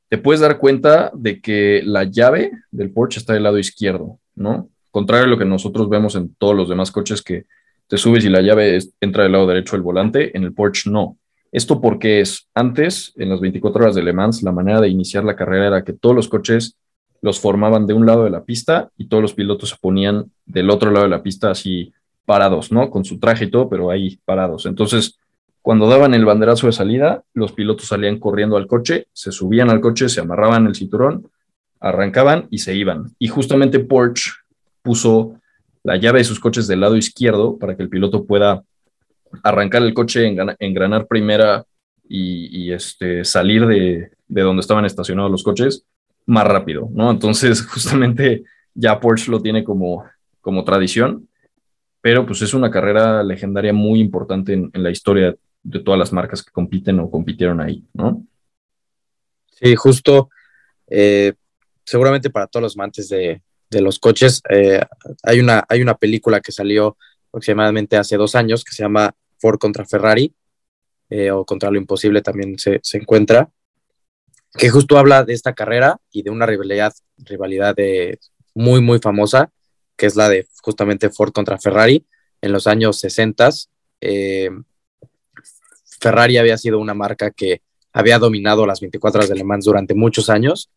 te 0.08 0.18
puedes 0.18 0.40
dar 0.40 0.58
cuenta 0.58 1.10
de 1.14 1.40
que 1.40 1.82
la 1.84 2.04
llave 2.04 2.52
del 2.70 2.90
Porsche 2.90 3.18
está 3.18 3.32
del 3.32 3.42
lado 3.42 3.58
izquierdo, 3.58 4.18
¿no? 4.34 4.68
Contrario 4.90 5.26
a 5.26 5.28
lo 5.28 5.38
que 5.38 5.44
nosotros 5.44 5.88
vemos 5.88 6.14
en 6.14 6.34
todos 6.34 6.54
los 6.54 6.68
demás 6.68 6.90
coches 6.90 7.20
que 7.22 7.46
te 7.86 7.98
subes 7.98 8.24
y 8.24 8.28
la 8.28 8.40
llave 8.40 8.78
entra 9.00 9.22
del 9.22 9.32
lado 9.32 9.46
derecho 9.46 9.76
del 9.76 9.82
volante, 9.82 10.36
en 10.36 10.44
el 10.44 10.52
Porsche 10.52 10.90
no. 10.90 11.18
Esto 11.52 11.80
porque 11.80 12.20
es 12.20 12.48
antes, 12.54 13.12
en 13.16 13.30
las 13.30 13.40
24 13.40 13.84
horas 13.84 13.94
de 13.94 14.02
Le 14.02 14.12
Mans, 14.12 14.42
la 14.42 14.52
manera 14.52 14.80
de 14.80 14.88
iniciar 14.88 15.24
la 15.24 15.36
carrera 15.36 15.68
era 15.68 15.84
que 15.84 15.92
todos 15.92 16.16
los 16.16 16.28
coches 16.28 16.76
los 17.22 17.40
formaban 17.40 17.86
de 17.86 17.94
un 17.94 18.06
lado 18.06 18.24
de 18.24 18.30
la 18.30 18.44
pista 18.44 18.90
y 18.98 19.06
todos 19.06 19.22
los 19.22 19.34
pilotos 19.34 19.70
se 19.70 19.76
ponían 19.80 20.30
del 20.44 20.68
otro 20.68 20.90
lado 20.90 21.04
de 21.04 21.10
la 21.10 21.22
pista 21.22 21.50
así 21.50 21.92
parados, 22.24 22.72
¿no? 22.72 22.90
Con 22.90 23.04
su 23.04 23.18
traje 23.18 23.44
y 23.44 23.50
todo, 23.50 23.68
pero 23.68 23.90
ahí 23.90 24.18
parados. 24.24 24.66
Entonces, 24.66 25.18
cuando 25.62 25.88
daban 25.88 26.12
el 26.12 26.24
banderazo 26.24 26.66
de 26.66 26.72
salida, 26.72 27.22
los 27.32 27.52
pilotos 27.52 27.86
salían 27.86 28.18
corriendo 28.18 28.56
al 28.56 28.66
coche, 28.66 29.06
se 29.12 29.32
subían 29.32 29.70
al 29.70 29.80
coche, 29.80 30.08
se 30.08 30.20
amarraban 30.20 30.66
el 30.66 30.74
cinturón, 30.74 31.30
arrancaban 31.80 32.48
y 32.50 32.58
se 32.58 32.74
iban. 32.74 33.14
Y 33.18 33.28
justamente 33.28 33.78
Porsche 33.78 34.32
puso 34.82 35.40
la 35.84 35.96
llave 35.96 36.18
de 36.18 36.24
sus 36.24 36.40
coches 36.40 36.66
del 36.66 36.80
lado 36.80 36.96
izquierdo 36.96 37.58
para 37.58 37.76
que 37.76 37.82
el 37.82 37.88
piloto 37.88 38.24
pueda 38.24 38.64
arrancar 39.42 39.82
el 39.82 39.94
coche, 39.94 40.26
engranar 40.58 41.06
primera 41.06 41.64
y, 42.08 42.72
este, 42.72 43.24
salir 43.24 43.66
de, 43.66 44.10
de 44.28 44.42
donde 44.42 44.60
estaban 44.60 44.84
estacionados 44.84 45.30
los 45.30 45.42
coches 45.42 45.84
más 46.26 46.46
rápido, 46.46 46.88
¿no? 46.92 47.10
Entonces, 47.10 47.62
justamente 47.66 48.44
ya 48.74 48.98
Porsche 48.98 49.30
lo 49.30 49.40
tiene 49.40 49.62
como, 49.62 50.04
como 50.40 50.64
tradición, 50.64 51.28
pero 52.00 52.26
pues 52.26 52.42
es 52.42 52.54
una 52.54 52.70
carrera 52.70 53.22
legendaria 53.22 53.72
muy 53.72 54.00
importante 54.00 54.52
en, 54.52 54.70
la 54.74 54.90
historia 54.90 55.34
de 55.62 55.80
todas 55.80 55.98
las 55.98 56.12
marcas 56.12 56.42
que 56.42 56.52
compiten 56.52 57.00
o 57.00 57.10
compitieron 57.10 57.60
ahí, 57.60 57.82
¿no? 57.94 58.22
Sí, 59.50 59.74
justo, 59.76 60.28
eh, 60.88 61.32
seguramente 61.84 62.28
para 62.28 62.46
todos 62.46 62.62
los 62.62 62.76
amantes 62.76 63.08
de, 63.70 63.80
los 63.80 63.98
coches, 63.98 64.42
eh, 64.50 64.80
hay, 65.22 65.40
una, 65.40 65.64
hay 65.68 65.82
una 65.82 65.94
película 65.94 66.40
que 66.40 66.52
salió 66.52 66.96
aproximadamente 67.28 67.96
hace 67.96 68.16
dos 68.16 68.34
años 68.34 68.64
que 68.64 68.72
se 68.72 68.82
llama 68.82 69.14
Ford 69.38 69.58
contra 69.58 69.84
Ferrari, 69.84 70.34
eh, 71.10 71.30
o 71.30 71.44
contra 71.44 71.70
lo 71.70 71.78
imposible 71.78 72.22
también 72.22 72.58
se, 72.58 72.80
se 72.82 72.98
encuentra, 72.98 73.50
que 74.56 74.70
justo 74.70 74.98
habla 74.98 75.24
de 75.24 75.32
esta 75.34 75.52
carrera 75.52 75.98
y 76.12 76.22
de 76.22 76.30
una 76.30 76.46
rivalidad, 76.46 76.94
rivalidad 77.18 77.74
de 77.74 78.18
muy, 78.54 78.80
muy 78.80 79.00
famosa, 79.00 79.50
que 79.96 80.06
es 80.06 80.16
la 80.16 80.28
de 80.28 80.46
justamente 80.62 81.10
Ford 81.10 81.32
contra 81.32 81.58
Ferrari. 81.58 82.06
En 82.40 82.52
los 82.52 82.66
años 82.66 82.98
60, 82.98 83.50
eh, 84.00 84.50
Ferrari 86.00 86.36
había 86.36 86.58
sido 86.58 86.78
una 86.78 86.94
marca 86.94 87.30
que 87.30 87.62
había 87.92 88.18
dominado 88.18 88.66
las 88.66 88.80
24 88.80 89.20
horas 89.20 89.28
de 89.28 89.36
Le 89.36 89.44
Mans 89.44 89.64
durante 89.64 89.94
muchos 89.94 90.28
años, 90.28 90.70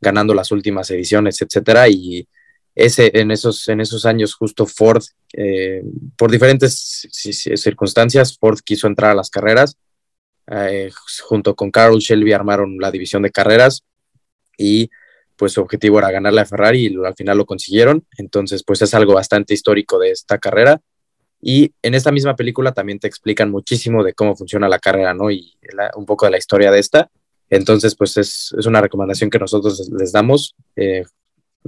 ganando 0.00 0.34
las 0.34 0.50
últimas 0.52 0.90
ediciones, 0.90 1.40
etcétera, 1.42 1.88
y 1.88 2.26
ese, 2.74 3.10
en, 3.14 3.30
esos, 3.30 3.68
en 3.68 3.80
esos 3.80 4.06
años 4.06 4.34
justo 4.34 4.66
Ford, 4.66 5.02
eh, 5.32 5.82
por 6.16 6.30
diferentes 6.30 7.08
circunstancias, 7.10 8.36
Ford 8.38 8.58
quiso 8.64 8.86
entrar 8.86 9.10
a 9.10 9.14
las 9.14 9.30
carreras 9.30 9.76
eh, 10.50 10.90
junto 11.24 11.54
con 11.54 11.70
Carol 11.70 11.98
Shelby 11.98 12.32
armaron 12.32 12.78
la 12.78 12.90
división 12.90 13.22
de 13.22 13.30
carreras 13.30 13.84
y 14.56 14.90
pues 15.36 15.52
su 15.52 15.60
objetivo 15.60 15.98
era 15.98 16.10
ganarle 16.10 16.40
a 16.40 16.46
Ferrari 16.46 16.86
y 16.86 16.96
al 17.04 17.14
final 17.14 17.38
lo 17.38 17.46
consiguieron. 17.46 18.04
Entonces, 18.16 18.64
pues 18.64 18.82
es 18.82 18.92
algo 18.94 19.14
bastante 19.14 19.54
histórico 19.54 19.98
de 19.98 20.10
esta 20.10 20.38
carrera. 20.38 20.80
Y 21.40 21.72
en 21.82 21.94
esta 21.94 22.10
misma 22.10 22.34
película 22.34 22.72
también 22.72 22.98
te 22.98 23.06
explican 23.06 23.50
muchísimo 23.50 24.02
de 24.02 24.14
cómo 24.14 24.34
funciona 24.34 24.68
la 24.68 24.80
carrera, 24.80 25.14
¿no? 25.14 25.30
Y 25.30 25.56
un 25.94 26.06
poco 26.06 26.24
de 26.24 26.32
la 26.32 26.38
historia 26.38 26.72
de 26.72 26.80
esta. 26.80 27.08
Entonces, 27.50 27.94
pues 27.94 28.16
es, 28.16 28.52
una 28.66 28.80
recomendación 28.80 29.30
que 29.30 29.38
nosotros 29.38 29.90
les 29.98 30.12
damos. 30.12 30.54
Eh, 30.76 31.04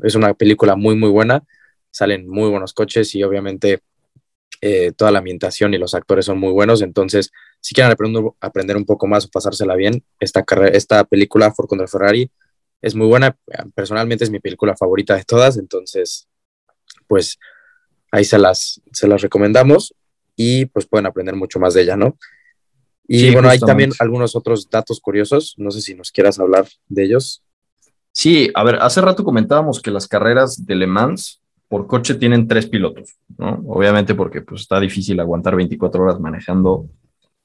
es 0.03 0.15
una 0.15 0.35
película 0.35 0.77
muy, 0.77 0.97
muy 0.97 1.11
buena. 1.11 1.43
Salen 1.91 2.29
muy 2.29 2.51
buenos 2.51 2.73
coches 2.73 3.15
y 3.15 3.23
obviamente 3.23 3.81
eh, 4.61 4.93
toda 4.93 5.11
la 5.11 5.21
ambientación 5.21 5.73
y 5.73 5.79
los 5.79 5.95
actores 5.95 6.27
son 6.27 6.39
muy 6.39 6.53
buenos. 6.53 6.83
Entonces, 6.83 7.33
si 7.61 7.75
quieren 7.75 7.93
aprender, 8.41 8.77
un 8.77 8.85
poco 8.85 9.07
más 9.07 9.27
o 9.27 9.31
pasársela 9.31 9.75
bien, 9.75 10.05
esta, 10.21 10.45
esta 10.73 11.05
película 11.05 11.53
Ford 11.53 11.67
contra 11.67 11.89
Ferrari 11.89 12.31
es 12.83 12.95
muy 12.95 13.07
buena. 13.07 13.37
Personalmente 13.75 14.25
es 14.25 14.31
mi 14.31 14.41
película 14.41 14.77
favorita 14.77 15.17
de 15.17 15.25
todas. 15.25 15.57
Entonces, 15.57 16.29
pues 17.07 17.39
ahí 18.13 18.25
se 18.25 18.39
las, 18.39 18.81
se 18.93 19.09
las 19.09 19.23
recomendamos 19.23 19.95
y 20.37 20.67
pues 20.67 20.87
pueden 20.87 21.07
aprender 21.07 21.37
mucho 21.37 21.59
más 21.59 21.75
de 21.75 21.83
ella, 21.83 21.97
¿no? 21.97 22.17
Y 23.13 23.33
bueno, 23.33 23.49
hay 23.49 23.59
también 23.59 23.91
algunos 23.99 24.37
otros 24.37 24.71
datos 24.71 25.01
curiosos, 25.01 25.57
no 25.59 25.73
sé 25.73 25.81
si 25.81 25.97
nos 25.97 26.13
quieras 26.13 26.39
hablar 26.39 26.67
de 26.87 27.03
ellos. 27.03 27.43
Sí, 28.13 28.53
a 28.55 28.63
ver, 28.63 28.77
hace 28.77 29.01
rato 29.01 29.25
comentábamos 29.25 29.83
que 29.83 29.91
las 29.91 30.07
carreras 30.07 30.65
de 30.65 30.77
Le 30.77 30.87
Mans 30.87 31.43
por 31.67 31.89
coche 31.89 32.15
tienen 32.15 32.47
tres 32.47 32.69
pilotos, 32.69 33.17
¿no? 33.37 33.65
Obviamente 33.67 34.15
porque 34.15 34.43
pues 34.43 34.61
está 34.61 34.79
difícil 34.79 35.19
aguantar 35.19 35.57
24 35.57 36.05
horas 36.05 36.21
manejando 36.21 36.87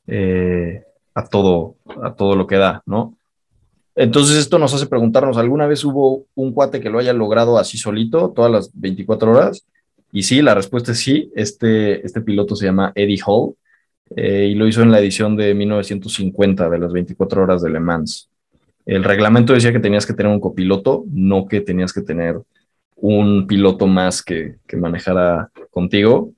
eh, 0.06 0.84
a, 1.16 1.26
todo, 1.26 1.78
a 2.04 2.14
todo 2.14 2.36
lo 2.36 2.46
que 2.46 2.58
da, 2.58 2.84
¿no? 2.86 3.18
Entonces 3.96 4.38
esto 4.38 4.60
nos 4.60 4.72
hace 4.76 4.86
preguntarnos, 4.86 5.38
¿alguna 5.38 5.66
vez 5.66 5.84
hubo 5.84 6.28
un 6.36 6.54
cuate 6.54 6.80
que 6.80 6.92
lo 6.92 7.00
haya 7.00 7.14
logrado 7.14 7.58
así 7.58 7.80
solito 7.80 8.30
todas 8.36 8.52
las 8.52 8.70
24 8.80 9.32
horas? 9.32 9.66
Y 10.12 10.22
sí, 10.22 10.44
la 10.44 10.54
respuesta 10.54 10.92
es 10.92 11.00
sí. 11.00 11.32
Este, 11.36 12.06
este 12.06 12.22
piloto 12.22 12.56
se 12.56 12.66
llama 12.66 12.92
Eddie 12.94 13.22
Hall 13.26 13.56
eh, 14.16 14.48
y 14.52 14.56
lo 14.56 14.68
hizo 14.68 14.82
en 14.82 14.92
la 14.92 15.00
edición 15.00 15.36
de 15.36 15.54
1950 15.54 16.70
de 16.70 16.80
las 16.80 16.92
24 16.92 17.44
horas 17.44 17.62
de 17.62 17.70
Le 17.70 17.80
Mans. 17.80 18.30
El 18.86 19.04
reglamento 19.04 19.54
decía 19.54 19.72
que 19.72 19.80
tenías 19.80 20.06
que 20.06 20.14
tener 20.14 20.32
un 20.32 20.40
copiloto, 20.40 21.06
no 21.12 21.48
que 21.48 21.62
tenías 21.62 21.92
que 21.92 22.02
tener 22.02 22.40
un 22.96 23.48
piloto 23.48 23.88
más 23.88 24.22
que, 24.22 24.58
que 24.68 24.78
manejara 24.78 25.50
contigo. 25.72 26.32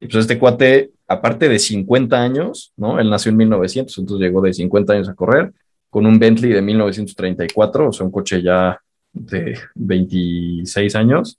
Y 0.00 0.06
pues 0.06 0.16
este 0.16 0.38
cuate, 0.38 0.90
aparte 1.08 1.48
de 1.48 1.58
50 1.58 2.22
años, 2.22 2.72
¿no? 2.76 3.00
Él 3.00 3.08
nació 3.08 3.30
en 3.30 3.38
1900, 3.38 3.98
entonces 3.98 4.26
llegó 4.26 4.42
de 4.42 4.52
50 4.52 4.92
años 4.92 5.08
a 5.08 5.14
correr 5.14 5.52
con 5.94 6.06
un 6.06 6.18
Bentley 6.18 6.50
de 6.52 6.60
1934, 6.60 7.88
o 7.88 7.92
sea, 7.92 8.04
un 8.04 8.10
coche 8.10 8.42
ya 8.42 8.80
de 9.12 9.56
26 9.76 10.96
años. 10.96 11.38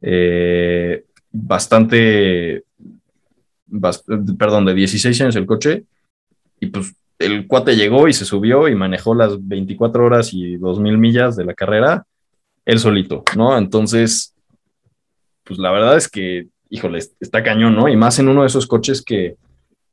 Eh, 0.00 1.04
bastante 1.32 2.62
perdón, 4.38 4.66
de 4.66 4.74
16 4.74 5.20
años 5.20 5.36
el 5.36 5.46
coche, 5.46 5.84
y 6.60 6.66
pues 6.66 6.94
el 7.18 7.46
cuate 7.46 7.76
llegó 7.76 8.08
y 8.08 8.12
se 8.12 8.24
subió 8.24 8.68
y 8.68 8.74
manejó 8.74 9.14
las 9.14 9.36
24 9.46 10.04
horas 10.04 10.32
y 10.32 10.56
2.000 10.56 10.98
millas 10.98 11.36
de 11.36 11.44
la 11.44 11.54
carrera 11.54 12.06
él 12.66 12.80
solito, 12.80 13.22
¿no? 13.36 13.56
Entonces, 13.56 14.34
pues 15.44 15.58
la 15.58 15.70
verdad 15.70 15.96
es 15.96 16.08
que, 16.08 16.48
híjole, 16.68 16.98
está 17.20 17.42
cañón, 17.42 17.76
¿no? 17.76 17.88
Y 17.88 17.96
más 17.96 18.18
en 18.18 18.28
uno 18.28 18.42
de 18.42 18.48
esos 18.48 18.66
coches 18.66 19.02
que 19.02 19.36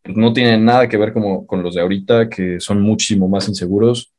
no 0.06 0.34
tienen 0.34 0.66
nada 0.66 0.90
que 0.90 0.98
ver 0.98 1.14
como 1.14 1.46
con 1.46 1.64
los 1.64 1.76
de 1.76 1.82
ahorita, 1.82 2.30
que 2.30 2.60
son 2.60 2.82
muchísimo 2.82 3.30
más 3.30 3.48
inseguros. 3.48 4.12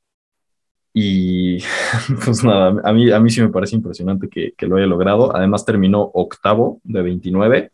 Y 0.95 1.59
pues 2.25 2.45
nada, 2.45 2.81
a 2.85 2.93
mí, 2.93 3.11
a 3.11 3.19
mí 3.19 3.29
sí 3.29 3.43
me 3.43 3.49
parece 3.49 3.75
impresionante 3.75 4.29
que, 4.29 4.55
que 4.57 4.67
lo 4.67 4.77
haya 4.77 4.87
logrado. 4.87 5.35
Además 5.35 5.67
terminó 5.67 6.01
octavo 6.15 6.81
de 6.85 7.03
29. 7.03 7.71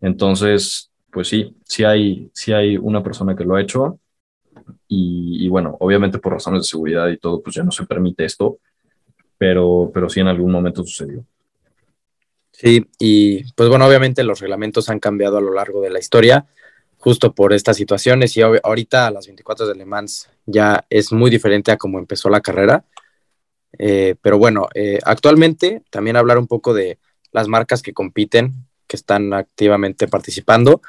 Entonces, 0.00 0.90
pues 1.12 1.28
sí, 1.28 1.54
sí 1.64 1.84
hay, 1.84 2.30
sí 2.32 2.52
hay 2.52 2.76
una 2.76 3.02
persona 3.02 3.36
que 3.36 3.44
lo 3.44 3.54
ha 3.54 3.60
hecho 3.60 4.00
y, 4.88 5.48
bueno, 5.48 5.76
obviamente 5.80 6.18
por 6.18 6.32
razones 6.32 6.62
de 6.62 6.68
seguridad 6.68 7.08
y 7.08 7.18
todo, 7.18 7.42
pues 7.42 7.56
ya 7.56 7.62
no 7.62 7.70
se 7.70 7.86
permite 7.86 8.24
esto, 8.24 8.58
pero, 9.38 9.90
pero 9.92 10.08
sí 10.08 10.20
en 10.20 10.28
algún 10.28 10.52
momento 10.52 10.84
sucedió. 10.84 11.24
Sí, 12.50 12.86
y 12.98 13.50
pues 13.54 13.68
bueno, 13.68 13.86
obviamente 13.86 14.22
los 14.22 14.40
reglamentos 14.40 14.90
han 14.90 15.00
cambiado 15.00 15.38
a 15.38 15.40
lo 15.40 15.52
largo 15.54 15.80
de 15.80 15.90
la 15.90 15.98
historia, 15.98 16.46
justo 16.98 17.34
por 17.34 17.52
estas 17.52 17.76
situaciones, 17.76 18.36
y 18.36 18.42
ahorita 18.42 19.06
a 19.06 19.10
las 19.10 19.26
24 19.26 19.66
de 19.66 19.74
Le 19.74 19.86
Mans 19.86 20.28
ya 20.46 20.84
es 20.90 21.12
muy 21.12 21.30
diferente 21.30 21.72
a 21.72 21.78
cómo 21.78 21.98
empezó 21.98 22.28
la 22.28 22.40
carrera. 22.40 22.84
Eh, 23.78 24.16
pero 24.20 24.38
bueno, 24.38 24.68
eh, 24.74 24.98
actualmente 25.04 25.82
también 25.90 26.16
hablar 26.16 26.38
un 26.38 26.46
poco 26.46 26.74
de 26.74 26.98
las 27.32 27.48
marcas 27.48 27.80
que 27.82 27.94
compiten, 27.94 28.66
que 28.86 28.96
están 28.96 29.32
activamente 29.32 30.06
participando. 30.06 30.82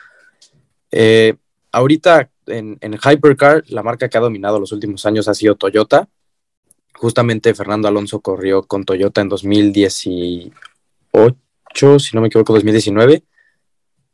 Eh, 0.95 1.33
ahorita 1.71 2.29
en, 2.45 2.77
Hypercar, 2.81 3.63
la 3.67 3.81
marca 3.81 4.07
que 4.07 4.17
ha 4.17 4.21
dominado 4.21 4.59
los 4.59 4.71
últimos 4.71 5.03
años 5.07 5.27
ha 5.27 5.33
sido 5.33 5.55
Toyota. 5.55 6.07
Justamente 6.93 7.55
Fernando 7.55 7.88
Alonso 7.88 8.19
corrió 8.21 8.62
con 8.63 8.85
Toyota 8.85 9.21
en 9.21 9.29
2018, 9.29 10.53
si 12.00 12.12
no 12.13 12.21
me 12.21 12.27
equivoco, 12.27 12.53
2019, 12.53 13.23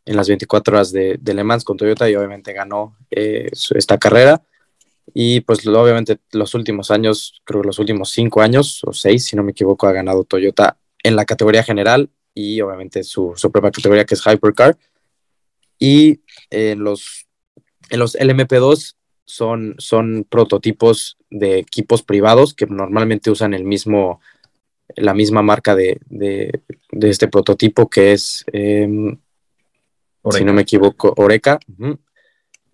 en 0.05 0.15
las 0.15 0.29
24 0.29 0.73
horas 0.73 0.93
de, 0.93 1.19
Le 1.21 1.43
Mans 1.43 1.65
con 1.65 1.75
Toyota 1.75 2.09
y 2.09 2.15
obviamente 2.15 2.53
ganó 2.53 2.95
eh, 3.11 3.49
esta 3.51 3.97
carrera. 3.97 4.41
Y 5.13 5.41
pues 5.41 5.67
obviamente 5.67 6.19
los 6.31 6.53
últimos 6.55 6.91
años, 6.91 7.41
creo 7.43 7.61
que 7.61 7.67
los 7.67 7.79
últimos 7.79 8.11
cinco 8.11 8.41
años 8.41 8.81
o 8.85 8.93
seis, 8.93 9.25
si 9.25 9.35
no 9.35 9.43
me 9.43 9.51
equivoco, 9.51 9.85
ha 9.87 9.91
ganado 9.91 10.23
Toyota 10.23 10.77
en 11.03 11.17
la 11.17 11.25
categoría 11.25 11.63
general 11.63 12.09
y 12.33 12.61
obviamente 12.61 13.03
su, 13.03 13.33
su 13.35 13.51
propia 13.51 13.71
categoría 13.71 14.05
que 14.05 14.15
es 14.15 14.25
Hypercar. 14.25 14.77
Y 15.79 16.21
en 16.49 16.83
los, 16.83 17.27
en 17.89 17.99
los 17.99 18.15
LMP2 18.17 18.95
son, 19.25 19.75
son 19.77 20.25
prototipos 20.29 21.17
de 21.29 21.59
equipos 21.59 22.03
privados 22.03 22.53
que 22.53 22.65
normalmente 22.65 23.31
usan 23.31 23.53
el 23.53 23.63
mismo, 23.63 24.19
la 24.95 25.13
misma 25.13 25.41
marca 25.41 25.75
de, 25.75 25.99
de, 26.09 26.61
este 27.01 27.27
prototipo 27.27 27.89
que 27.89 28.11
es, 28.11 28.43
em, 28.51 29.17
si 30.31 30.43
no 30.43 30.53
me 30.53 30.63
equivoco, 30.63 31.13
Oreca. 31.17 31.59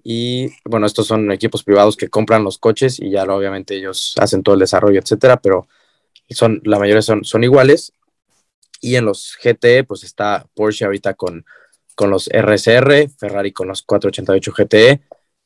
Y 0.03 0.51
bueno, 0.63 0.85
estos 0.85 1.07
son 1.07 1.31
equipos 1.31 1.63
privados 1.63 1.97
que 1.97 2.09
compran 2.09 2.43
los 2.43 2.57
coches 2.57 3.00
y 3.00 3.12
ya 3.12 3.24
obviamente 3.24 3.75
ellos 3.75 4.15
hacen 4.19 4.43
todo 4.43 4.55
el 4.55 4.62
desarrollo, 4.62 5.00
etcétera, 5.00 5.38
pero 5.41 5.67
son, 6.29 6.62
la 6.63 6.79
mayoría 6.79 7.01
son, 7.01 7.24
son 7.24 7.43
iguales. 7.43 7.91
Y 8.81 8.95
en 8.95 9.05
los 9.05 9.38
GT, 9.41 9.83
pues 9.88 10.03
está 10.03 10.47
Porsche 10.53 10.85
ahorita 10.85 11.15
con 11.15 11.45
con 11.95 12.09
los 12.09 12.29
RSR, 12.29 13.09
Ferrari 13.17 13.51
con 13.51 13.69
los 13.69 13.81
488 13.83 14.53
GTE, 14.55 15.01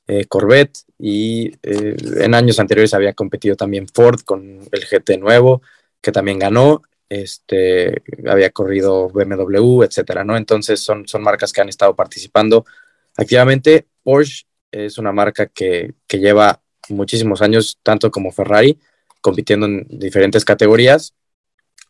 eh, 0.07 0.25
Corvette 0.25 0.79
y 0.97 1.51
eh, 1.61 1.95
en 2.21 2.33
años 2.33 2.59
anteriores 2.59 2.95
había 2.95 3.13
competido 3.13 3.55
también 3.55 3.87
Ford 3.87 4.21
con 4.25 4.67
el 4.71 4.85
GT 4.85 5.19
nuevo, 5.19 5.61
que 6.01 6.11
también 6.11 6.39
ganó, 6.39 6.81
este, 7.09 8.01
había 8.27 8.49
corrido 8.49 9.09
BMW, 9.09 9.83
etcétera, 9.83 10.23
¿no? 10.23 10.35
Entonces 10.35 10.79
son, 10.79 11.07
son 11.07 11.21
marcas 11.21 11.53
que 11.53 11.61
han 11.61 11.69
estado 11.69 11.95
participando 11.95 12.65
activamente. 13.17 13.87
Porsche 14.03 14.45
es 14.71 14.97
una 14.97 15.11
marca 15.11 15.45
que, 15.47 15.93
que 16.07 16.19
lleva 16.19 16.61
muchísimos 16.89 17.41
años, 17.43 17.77
tanto 17.83 18.09
como 18.09 18.31
Ferrari, 18.31 18.79
compitiendo 19.21 19.65
en 19.67 19.85
diferentes 19.89 20.43
categorías. 20.43 21.13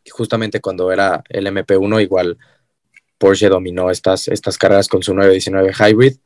Justamente 0.09 0.59
cuando 0.59 0.91
era 0.91 1.23
el 1.29 1.47
MP1, 1.47 2.01
igual 2.01 2.37
Porsche 3.19 3.49
dominó 3.49 3.91
estas, 3.91 4.27
estas 4.27 4.57
carreras 4.57 4.87
con 4.87 5.03
su 5.03 5.13
919 5.13 5.73
Hybrid, 5.73 6.17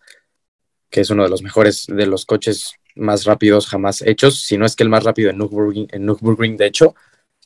que 0.89 1.01
es 1.01 1.09
uno 1.09 1.23
de 1.23 1.29
los 1.29 1.41
mejores 1.41 1.87
de 1.87 2.05
los 2.05 2.25
coches 2.25 2.75
más 2.95 3.25
rápidos 3.25 3.67
jamás 3.67 4.01
hechos, 4.03 4.41
si 4.41 4.57
no 4.57 4.65
es 4.65 4.75
que 4.75 4.83
el 4.83 4.89
más 4.89 5.03
rápido 5.03 5.29
en 5.31 5.37
Nürburgring, 5.39 5.87
en 5.91 6.05
Nürburgring 6.05 6.55
de 6.55 6.67
hecho, 6.67 6.95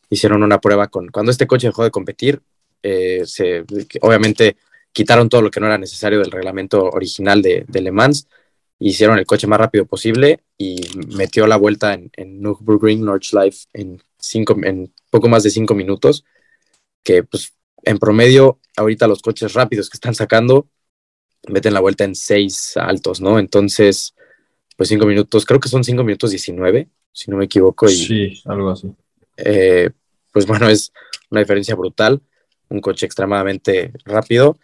hicieron 0.09 0.43
una 0.43 0.59
prueba 0.59 0.87
con, 0.87 1.07
cuando 1.07 1.31
este 1.31 1.47
coche 1.47 1.67
dejó 1.67 1.83
de 1.83 1.91
competir, 1.91 2.41
eh, 2.83 3.23
se, 3.25 3.63
obviamente 4.01 4.57
quitaron 4.91 5.29
todo 5.29 5.41
lo 5.41 5.49
que 5.49 5.59
no 5.59 5.67
era 5.67 5.77
necesario 5.77 6.19
del 6.19 6.31
reglamento 6.31 6.83
original 6.89 7.41
de, 7.41 7.65
Le 7.69 7.91
Mans, 7.91 8.27
hicieron 8.79 9.17
el 9.17 9.25
coche 9.25 9.47
más 9.47 9.59
rápido 9.59 9.85
posible 9.85 10.41
y 10.57 10.81
metió 11.15 11.47
la 11.47 11.55
vuelta 11.55 11.93
en, 11.93 12.11
en 12.17 12.41
Nürburgring 12.41 13.03
Nordschleife 13.03 13.67
en, 13.73 14.01
cinco, 14.19 14.57
en 14.63 14.93
poco 15.09 15.29
más 15.29 15.43
de 15.43 15.49
cinco 15.49 15.73
minutos, 15.73 16.25
que 17.03 17.23
pues 17.23 17.53
en 17.83 17.97
promedio, 17.99 18.59
ahorita 18.75 19.07
los 19.07 19.21
coches 19.21 19.53
rápidos 19.53 19.89
que 19.89 19.97
están 19.97 20.15
sacando 20.15 20.67
meten 21.47 21.73
la 21.73 21.79
vuelta 21.79 22.03
en 22.03 22.15
seis 22.15 22.75
altos, 22.77 23.21
¿no? 23.21 23.39
Entonces, 23.39 24.15
pues 24.75 24.89
cinco 24.89 25.05
minutos, 25.05 25.45
creo 25.45 25.59
que 25.59 25.69
son 25.69 25.83
cinco 25.83 26.03
minutos 26.03 26.31
19, 26.31 26.89
si 27.11 27.31
no 27.31 27.37
me 27.37 27.45
equivoco. 27.45 27.89
Y, 27.89 27.95
sí, 27.95 28.41
algo 28.45 28.71
así. 28.71 28.91
Eh, 29.37 29.89
pues 30.31 30.45
bueno, 30.47 30.67
es 30.69 30.91
una 31.29 31.41
diferencia 31.41 31.75
brutal, 31.75 32.21
un 32.69 32.81
coche 32.81 33.05
extremadamente 33.05 33.93
rápido. 34.05 34.57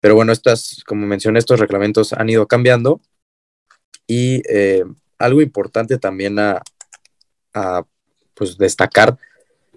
Pero 0.00 0.14
bueno, 0.14 0.32
estas, 0.32 0.82
como 0.86 1.06
mencioné, 1.06 1.38
estos 1.38 1.60
reglamentos 1.60 2.12
han 2.12 2.30
ido 2.30 2.46
cambiando. 2.46 3.00
Y 4.06 4.42
eh, 4.48 4.84
algo 5.18 5.40
importante 5.40 5.98
también 5.98 6.38
a, 6.38 6.62
a 7.54 7.84
pues, 8.34 8.56
destacar 8.56 9.18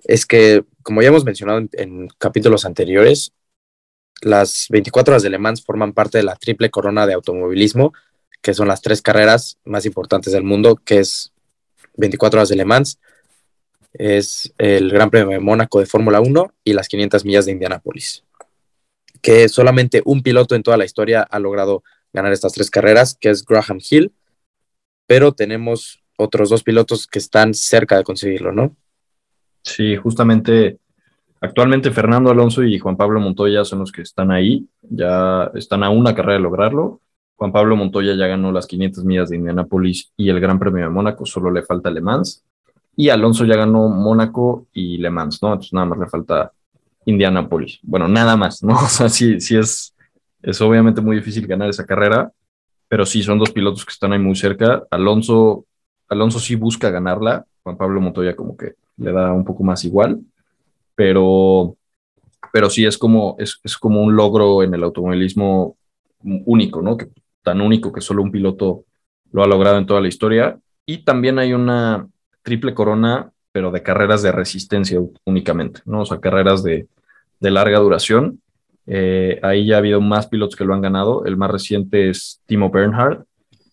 es 0.05 0.25
que, 0.25 0.63
como 0.81 1.01
ya 1.01 1.09
hemos 1.09 1.25
mencionado 1.25 1.61
en, 1.73 2.07
capítulos 2.17 2.65
anteriores, 2.65 3.31
las 4.21 4.67
24 4.69 5.13
horas 5.13 5.23
de 5.23 5.29
Le 5.29 5.37
Mans 5.37 5.63
forman 5.63 5.93
parte 5.93 6.17
de 6.17 6.23
la 6.23 6.35
triple 6.35 6.69
corona 6.69 7.05
de 7.05 7.13
automovilismo, 7.13 7.93
que 8.41 8.53
son 8.53 8.67
las 8.67 8.81
tres 8.81 9.01
carreras 9.01 9.57
más 9.65 9.85
importantes 9.85 10.33
del 10.33 10.43
mundo, 10.43 10.75
que 10.75 10.99
es 10.99 11.33
24 11.95 12.39
horas 12.39 12.49
de 12.49 12.55
Le 12.55 12.65
Mans, 12.65 12.99
es 13.93 14.53
el 14.57 14.91
Gran 14.91 15.09
Premio 15.09 15.29
de 15.29 15.39
Mónaco 15.39 15.79
de 15.79 15.85
Fórmula 15.85 16.19
1 16.19 16.53
y 16.63 16.73
las 16.73 16.87
500 16.87 17.25
millas 17.25 17.45
de 17.45 17.51
Indianápolis. 17.51 18.23
Que 19.21 19.47
solamente 19.49 20.01
un 20.05 20.23
piloto 20.23 20.55
en 20.55 20.63
toda 20.63 20.77
la 20.77 20.85
historia 20.85 21.21
ha 21.21 21.39
logrado 21.39 21.83
ganar 22.11 22.33
estas 22.33 22.53
tres 22.53 22.69
carreras, 22.69 23.15
que 23.19 23.29
es 23.29 23.45
Graham 23.45 23.79
Hill, 23.87 24.13
pero 25.07 25.33
tenemos 25.33 25.99
otros 26.17 26.49
dos 26.49 26.63
pilotos 26.63 27.07
que 27.07 27.19
están 27.19 27.53
cerca 27.53 27.97
de 27.97 28.03
conseguirlo, 28.03 28.51
¿no? 28.51 28.75
Sí, 29.63 29.95
justamente 29.95 30.79
actualmente 31.41 31.91
Fernando 31.91 32.29
Alonso 32.29 32.63
y 32.63 32.79
Juan 32.79 32.97
Pablo 32.97 33.19
Montoya 33.19 33.65
son 33.65 33.79
los 33.79 33.91
que 33.91 34.01
están 34.01 34.31
ahí, 34.31 34.67
ya 34.81 35.51
están 35.55 35.83
a 35.83 35.89
una 35.89 36.13
carrera 36.13 36.33
de 36.33 36.39
lograrlo. 36.39 37.01
Juan 37.35 37.51
Pablo 37.51 37.75
Montoya 37.75 38.15
ya 38.15 38.27
ganó 38.27 38.51
las 38.51 38.67
500 38.67 39.03
millas 39.03 39.29
de 39.29 39.37
Indianápolis 39.37 40.11
y 40.15 40.29
el 40.29 40.39
Gran 40.39 40.59
Premio 40.59 40.83
de 40.83 40.89
Mónaco, 40.89 41.25
solo 41.25 41.49
le 41.51 41.63
falta 41.63 41.89
Le 41.89 42.01
Mans. 42.01 42.43
Y 42.95 43.09
Alonso 43.09 43.45
ya 43.45 43.55
ganó 43.55 43.89
Mónaco 43.89 44.67
y 44.71 44.97
Le 44.97 45.09
Mans, 45.09 45.41
¿no? 45.41 45.49
Entonces 45.49 45.73
nada 45.73 45.87
más 45.87 45.99
le 45.99 46.07
falta 46.07 46.51
Indianápolis. 47.05 47.79
Bueno, 47.81 48.07
nada 48.07 48.37
más, 48.37 48.63
¿no? 48.63 48.75
O 48.83 48.87
sea, 48.87 49.09
sí, 49.09 49.39
sí 49.39 49.57
es, 49.57 49.95
es 50.41 50.61
obviamente 50.61 51.01
muy 51.01 51.15
difícil 51.15 51.47
ganar 51.47 51.69
esa 51.69 51.85
carrera, 51.85 52.31
pero 52.87 53.05
sí 53.05 53.23
son 53.23 53.39
dos 53.39 53.51
pilotos 53.51 53.85
que 53.85 53.91
están 53.91 54.13
ahí 54.13 54.19
muy 54.19 54.35
cerca. 54.35 54.83
Alonso, 54.91 55.65
Alonso 56.07 56.39
sí 56.39 56.55
busca 56.55 56.89
ganarla, 56.91 57.45
Juan 57.63 57.77
Pablo 57.77 58.01
Montoya 58.01 58.35
como 58.35 58.55
que 58.57 58.73
le 58.97 59.11
da 59.11 59.33
un 59.33 59.45
poco 59.45 59.63
más 59.63 59.83
igual, 59.85 60.21
pero, 60.95 61.75
pero 62.51 62.69
sí 62.69 62.85
es 62.85 62.97
como, 62.97 63.35
es, 63.39 63.59
es 63.63 63.77
como 63.77 64.01
un 64.01 64.15
logro 64.15 64.63
en 64.63 64.73
el 64.73 64.83
automovilismo 64.83 65.77
único, 66.23 66.81
¿no? 66.81 66.97
Tan 67.41 67.61
único 67.61 67.91
que 67.91 68.01
solo 68.01 68.21
un 68.21 68.31
piloto 68.31 68.85
lo 69.31 69.43
ha 69.43 69.47
logrado 69.47 69.77
en 69.77 69.85
toda 69.85 70.01
la 70.01 70.07
historia. 70.07 70.59
Y 70.85 70.99
también 70.99 71.39
hay 71.39 71.53
una, 71.53 72.07
triple 72.43 72.73
corona, 72.73 73.31
pero 73.51 73.71
de 73.71 73.81
carreras 73.81 74.21
de 74.21 74.31
resistencia 74.31 74.99
únicamente, 75.25 75.81
¿no? 75.85 76.01
O 76.01 76.05
sea, 76.05 76.19
carreras 76.19 76.61
de, 76.61 76.87
larga 77.39 77.79
duración. 77.79 78.39
Eh, 78.85 79.39
ahí 79.41 79.67
ya 79.67 79.75
ha 79.75 79.79
habido 79.79 80.01
más 80.01 80.27
pilotos 80.27 80.55
que 80.55 80.65
lo 80.65 80.73
han 80.73 80.81
ganado. 80.81 81.25
El 81.25 81.37
más 81.37 81.51
reciente 81.51 82.09
es 82.09 82.41
Timo 82.45 82.69
Bernhard. 82.69 83.25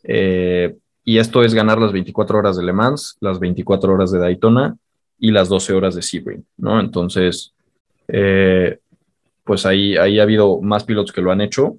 Eh, 0.03 0.77
y 1.11 1.19
esto 1.19 1.43
es 1.43 1.55
ganar 1.55 1.81
las 1.81 1.91
24 1.91 2.39
horas 2.39 2.57
de 2.57 2.63
Le 2.63 2.73
Mans, 2.73 3.17
las 3.19 3.41
24 3.41 3.93
horas 3.93 4.13
de 4.13 4.21
Daytona 4.21 4.77
y 5.19 5.33
las 5.33 5.49
12 5.49 5.73
horas 5.73 5.97
de 5.97 6.03
Sebring, 6.03 6.47
¿no? 6.57 6.79
Entonces, 6.79 7.53
eh, 8.07 8.79
pues 9.43 9.67
ahí, 9.67 9.97
ahí 9.97 10.21
ha 10.21 10.23
habido 10.23 10.61
más 10.61 10.85
pilotos 10.85 11.13
que 11.13 11.21
lo 11.21 11.33
han 11.33 11.41
hecho. 11.41 11.79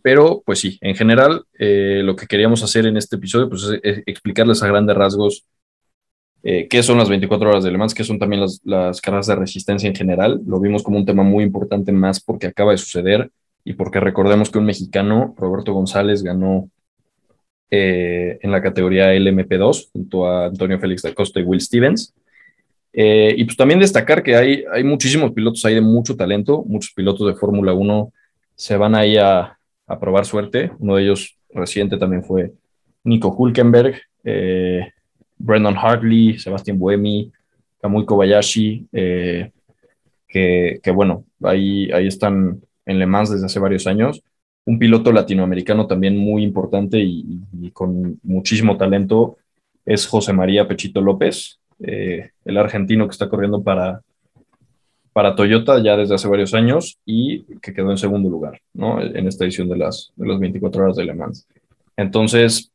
Pero, 0.00 0.44
pues 0.46 0.60
sí, 0.60 0.78
en 0.80 0.94
general, 0.94 1.44
lo 1.58 2.14
que 2.14 2.28
queríamos 2.28 2.62
hacer 2.62 2.86
en 2.86 2.96
este 2.96 3.16
episodio 3.16 3.48
pues, 3.48 3.64
es 3.82 4.04
explicarles 4.06 4.62
a 4.62 4.68
grandes 4.68 4.94
rasgos 4.94 5.44
eh, 6.44 6.68
qué 6.68 6.84
son 6.84 6.98
las 6.98 7.08
24 7.08 7.50
horas 7.50 7.64
de 7.64 7.72
Le 7.72 7.78
Mans, 7.78 7.94
qué 7.94 8.04
son 8.04 8.20
también 8.20 8.42
las, 8.42 8.60
las, 8.62 9.00
carreras 9.00 9.26
de 9.26 9.34
resistencia 9.34 9.88
en 9.88 9.96
general. 9.96 10.40
Lo 10.46 10.60
vimos 10.60 10.84
como 10.84 10.98
un 10.98 11.04
tema 11.04 11.24
muy 11.24 11.42
importante 11.42 11.90
más 11.90 12.20
porque 12.20 12.46
acaba 12.46 12.70
de 12.70 12.78
suceder 12.78 13.32
y 13.64 13.72
porque 13.72 13.98
recordemos 13.98 14.50
que 14.50 14.58
un 14.58 14.66
mexicano, 14.66 15.34
Roberto 15.36 15.72
González, 15.72 16.22
ganó 16.22 16.70
eh, 17.76 18.38
en 18.40 18.50
la 18.52 18.62
categoría 18.62 19.12
LMP2 19.14 19.90
junto 19.92 20.26
a 20.26 20.46
Antonio 20.46 20.78
Félix 20.78 21.02
da 21.02 21.12
Costa 21.12 21.40
y 21.40 21.42
Will 21.42 21.60
Stevens. 21.60 22.14
Eh, 22.92 23.34
y 23.36 23.44
pues 23.44 23.56
también 23.56 23.80
destacar 23.80 24.22
que 24.22 24.36
hay, 24.36 24.64
hay 24.72 24.84
muchísimos 24.84 25.32
pilotos 25.32 25.64
ahí 25.64 25.74
de 25.74 25.80
mucho 25.80 26.14
talento, 26.14 26.62
muchos 26.64 26.92
pilotos 26.92 27.26
de 27.26 27.34
Fórmula 27.34 27.72
1 27.72 28.12
se 28.54 28.76
van 28.76 28.94
ahí 28.94 29.16
a, 29.16 29.58
a, 29.86 29.98
probar 29.98 30.24
suerte. 30.24 30.70
Uno 30.78 30.94
de 30.94 31.02
ellos 31.02 31.36
reciente 31.52 31.96
también 31.96 32.22
fue 32.22 32.52
Nico 33.02 33.34
Hulkenberg. 33.36 34.00
Eh, 34.22 34.86
Brendan 35.36 35.76
Hartley, 35.76 36.38
Sebastián 36.38 36.78
Buemi, 36.78 37.32
Kamui 37.80 38.04
Kobayashi, 38.06 38.86
eh, 38.92 39.50
que, 40.28 40.90
bueno, 40.92 41.24
ahí, 41.42 41.90
ahí 41.92 42.06
están 42.06 42.60
en 42.86 42.98
Le 42.98 43.06
Mans 43.06 43.30
desde 43.30 43.46
hace 43.46 43.58
varios 43.60 43.86
años. 43.86 44.22
Un 44.66 44.78
piloto 44.78 45.12
latinoamericano 45.12 45.86
también 45.86 46.16
muy 46.16 46.42
importante 46.42 46.98
y, 47.00 47.40
con 47.72 48.18
muchísimo 48.22 48.76
talento 48.76 49.36
es 49.84 50.06
José 50.06 50.32
María 50.32 50.66
Pechito 50.66 51.00
López, 51.00 51.58
eh, 51.80 52.30
el 52.44 52.56
argentino 52.56 53.06
que 53.06 53.12
está 53.12 53.28
corriendo 53.28 53.62
para, 53.62 54.00
para 55.12 55.34
Toyota 55.34 55.82
ya 55.82 55.96
desde 55.96 56.14
hace 56.14 56.28
varios 56.28 56.54
años 56.54 56.98
y 57.04 57.44
que 57.60 57.74
quedó 57.74 57.90
en 57.90 57.98
segundo 57.98 58.30
lugar 58.30 58.60
¿no? 58.72 59.00
en 59.00 59.26
esta 59.26 59.44
edición 59.44 59.68
de 59.68 59.76
las, 59.76 60.12
de 60.16 60.26
las 60.26 60.38
24 60.38 60.82
horas 60.82 60.96
de 60.96 61.04
Le 61.04 61.14
Mans. 61.14 61.46
Entonces, 61.96 62.72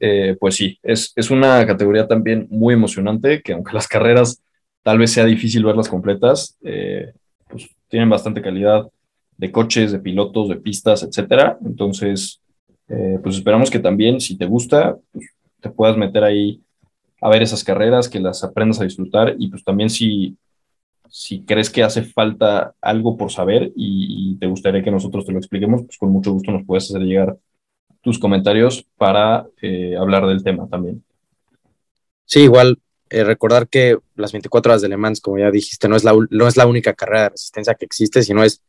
eh, 0.00 0.36
pues 0.40 0.56
sí, 0.56 0.78
es, 0.82 1.12
una 1.30 1.66
categoría 1.66 2.06
también 2.06 2.46
muy 2.50 2.74
emocionante, 2.74 3.42
que 3.42 3.52
aunque 3.52 3.72
las 3.74 3.88
carreras 3.88 4.42
tal 4.82 4.98
vez 4.98 5.12
sea 5.12 5.24
difícil 5.24 5.64
verlas 5.64 5.88
completas, 5.88 6.56
eh, 6.62 7.12
pues 7.48 7.68
tienen 7.88 8.08
bastante 8.08 8.42
calidad 8.42 8.88
de 9.36 9.52
coches, 9.52 9.92
de 9.92 9.98
pilotos, 9.98 10.48
de 10.48 10.56
pistas, 10.56 11.02
etcétera. 11.02 11.58
Entonces, 11.64 12.40
eh, 12.88 13.18
pues 13.22 13.36
esperamos 13.36 13.70
que 13.70 13.78
también, 13.78 14.20
si 14.20 14.36
te 14.36 14.46
gusta, 14.46 14.96
pues, 15.12 15.26
te 15.60 15.70
puedas 15.70 15.96
meter 15.96 16.24
ahí 16.24 16.60
a 17.20 17.28
ver 17.28 17.42
esas 17.42 17.62
carreras, 17.64 18.08
que 18.08 18.20
las 18.20 18.42
aprendas 18.42 18.80
a 18.80 18.84
disfrutar 18.84 19.36
y 19.38 19.48
pues 19.48 19.62
también 19.62 19.88
si, 19.88 20.36
si 21.08 21.44
crees 21.44 21.70
que 21.70 21.84
hace 21.84 22.02
falta 22.02 22.74
algo 22.80 23.16
por 23.16 23.30
saber 23.30 23.72
y, 23.76 24.36
te 24.40 24.48
gustaría 24.48 24.82
que 24.82 24.90
nosotros 24.90 25.24
te 25.24 25.32
lo 25.32 25.38
expliquemos, 25.38 25.82
pues 25.82 25.98
con 25.98 26.10
mucho 26.10 26.32
gusto 26.32 26.50
nos 26.50 26.66
puedes 26.66 26.84
hacer 26.84 27.02
llegar 27.02 27.36
tus 28.00 28.18
comentarios 28.18 28.84
para 28.96 29.46
eh, 29.60 29.94
hablar 29.96 30.26
del 30.26 30.42
tema 30.42 30.66
también. 30.68 31.04
Sí, 32.24 32.40
igual 32.40 32.78
eh, 33.08 33.22
recordar 33.24 33.68
que 33.68 33.98
las 34.16 34.32
24 34.32 34.72
horas 34.72 34.82
de 34.82 34.88
Le 34.88 34.96
Mans, 34.96 35.20
como 35.20 35.38
ya 35.38 35.50
dijiste, 35.50 35.86
no 35.86 35.94
es, 35.94 36.02
la, 36.02 36.16
no 36.30 36.48
es 36.48 36.56
la 36.56 36.66
única 36.66 36.94
carrera 36.94 37.24
de 37.24 37.28
resistencia 37.28 37.74
que 37.74 37.84
existe, 37.84 38.22
sino 38.22 38.42
es 38.42 38.62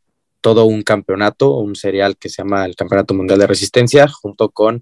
todo 0.43 0.65
un 0.65 0.83
campeonato, 0.83 1.57
un 1.57 1.73
serial 1.73 2.17
que 2.17 2.27
se 2.27 2.43
llama 2.43 2.65
el 2.65 2.75
Campeonato 2.75 3.13
Mundial 3.13 3.39
de 3.39 3.47
Resistencia, 3.47 4.09
junto 4.09 4.49
con 4.49 4.81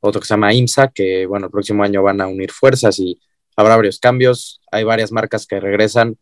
otro 0.00 0.22
que 0.22 0.26
se 0.26 0.32
llama 0.32 0.54
IMSA, 0.54 0.88
que 0.88 1.26
bueno, 1.26 1.46
el 1.46 1.52
próximo 1.52 1.84
año 1.84 2.02
van 2.02 2.22
a 2.22 2.26
unir 2.26 2.50
fuerzas 2.50 2.98
y 2.98 3.20
habrá 3.54 3.76
varios 3.76 3.98
cambios. 3.98 4.62
Hay 4.72 4.84
varias 4.84 5.12
marcas 5.12 5.46
que 5.46 5.60
regresan. 5.60 6.16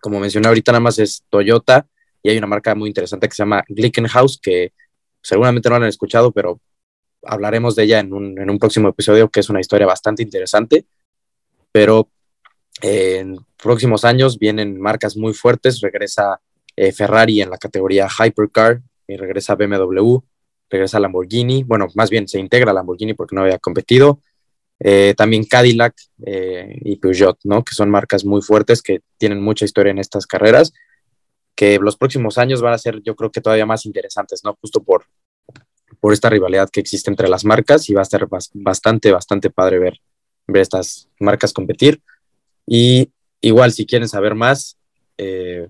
Como 0.00 0.20
mencioné 0.20 0.46
ahorita, 0.46 0.70
nada 0.70 0.80
más 0.80 1.00
es 1.00 1.24
Toyota 1.30 1.88
y 2.22 2.30
hay 2.30 2.38
una 2.38 2.46
marca 2.46 2.76
muy 2.76 2.88
interesante 2.90 3.28
que 3.28 3.34
se 3.34 3.42
llama 3.42 3.64
Glickenhaus, 3.68 4.38
que 4.40 4.72
seguramente 5.20 5.68
no 5.68 5.74
han 5.74 5.84
escuchado, 5.84 6.30
pero 6.30 6.60
hablaremos 7.24 7.74
de 7.74 7.82
ella 7.82 7.98
en 7.98 8.12
un, 8.12 8.58
próximo 8.60 8.88
episodio, 8.88 9.28
que 9.30 9.40
es 9.40 9.50
una 9.50 9.60
historia 9.60 9.86
bastante 9.86 10.22
interesante, 10.22 10.86
pero 11.72 12.08
eh, 12.82 13.18
en 13.18 13.36
próximos 13.60 14.04
años 14.04 14.38
vienen 14.38 14.80
marcas 14.80 15.16
muy 15.16 15.34
fuertes, 15.34 15.80
regresa 15.80 16.40
eh, 16.76 16.92
Ferrari 16.92 17.40
en 17.40 17.50
la 17.50 17.58
categoría 17.58 18.08
Hypercar, 18.08 18.82
y 19.06 19.16
regresa 19.16 19.54
BMW, 19.54 20.18
regresa 20.70 21.00
Lamborghini, 21.00 21.64
bueno, 21.64 21.88
más 21.94 22.10
bien 22.10 22.28
se 22.28 22.38
integra 22.38 22.72
Lamborghini 22.72 23.14
porque 23.14 23.36
no 23.36 23.42
había 23.42 23.58
competido, 23.58 24.20
eh, 24.80 25.14
también 25.16 25.44
Cadillac 25.44 25.94
y 26.18 26.96
Peugeot, 26.96 27.38
¿no? 27.44 27.62
Que 27.62 27.74
son 27.74 27.90
marcas 27.90 28.24
muy 28.24 28.42
fuertes 28.42 28.82
que 28.82 29.00
tienen 29.18 29.40
mucha 29.40 29.64
historia 29.64 29.90
en 29.90 29.98
estas 29.98 30.26
carreras, 30.26 30.72
que 31.54 31.78
los 31.78 31.96
próximos 31.96 32.38
años 32.38 32.62
van 32.62 32.74
a 32.74 32.78
ser, 32.78 33.02
yo 33.02 33.14
creo 33.14 33.30
que 33.30 33.40
todavía 33.40 33.66
más 33.66 33.86
interesantes, 33.86 34.42
¿no? 34.44 34.56
Justo 34.60 34.82
por, 34.82 35.04
por 36.00 36.12
esta 36.12 36.30
rivalidad 36.30 36.68
que 36.70 36.80
existe 36.80 37.10
entre 37.10 37.28
las 37.28 37.44
marcas 37.44 37.88
y 37.88 37.94
va 37.94 38.02
a 38.02 38.06
ser 38.06 38.26
bastante, 38.54 39.12
bastante 39.12 39.50
padre 39.50 39.78
ver, 39.78 40.00
ver 40.46 40.62
estas 40.62 41.08
marcas 41.20 41.52
competir. 41.52 42.02
Y 42.66 43.12
igual, 43.40 43.72
si 43.72 43.86
quieren 43.86 44.08
saber 44.08 44.34
más, 44.34 44.78
eh, 45.18 45.68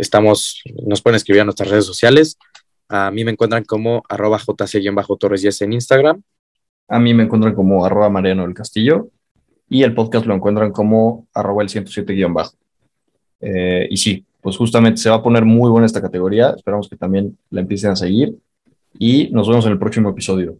estamos, 0.00 0.62
nos 0.86 1.02
pueden 1.02 1.16
escribir 1.16 1.42
a 1.42 1.44
nuestras 1.44 1.70
redes 1.70 1.86
sociales. 1.86 2.38
A 2.88 3.10
mí 3.10 3.24
me 3.24 3.30
encuentran 3.30 3.64
como 3.64 4.02
arroba 4.08 4.38
jc-torres 4.38 5.62
en 5.62 5.72
Instagram. 5.72 6.22
A 6.88 6.98
mí 6.98 7.14
me 7.14 7.22
encuentran 7.22 7.54
como 7.54 7.84
arroba 7.84 8.08
mariano 8.10 8.42
del 8.42 8.54
castillo. 8.54 9.10
Y 9.68 9.84
el 9.84 9.94
podcast 9.94 10.26
lo 10.26 10.34
encuentran 10.34 10.72
como 10.72 11.28
arroba 11.32 11.62
el 11.62 11.68
107-bajo. 11.68 12.54
Eh, 13.40 13.86
y 13.88 13.96
sí, 13.96 14.26
pues 14.40 14.56
justamente 14.56 15.00
se 15.00 15.10
va 15.10 15.16
a 15.16 15.22
poner 15.22 15.44
muy 15.44 15.70
buena 15.70 15.86
esta 15.86 16.02
categoría. 16.02 16.50
Esperamos 16.56 16.88
que 16.88 16.96
también 16.96 17.38
la 17.50 17.60
empiecen 17.60 17.90
a 17.90 17.96
seguir 17.96 18.36
y 18.98 19.28
nos 19.30 19.48
vemos 19.48 19.64
en 19.66 19.72
el 19.72 19.78
próximo 19.78 20.10
episodio. 20.10 20.58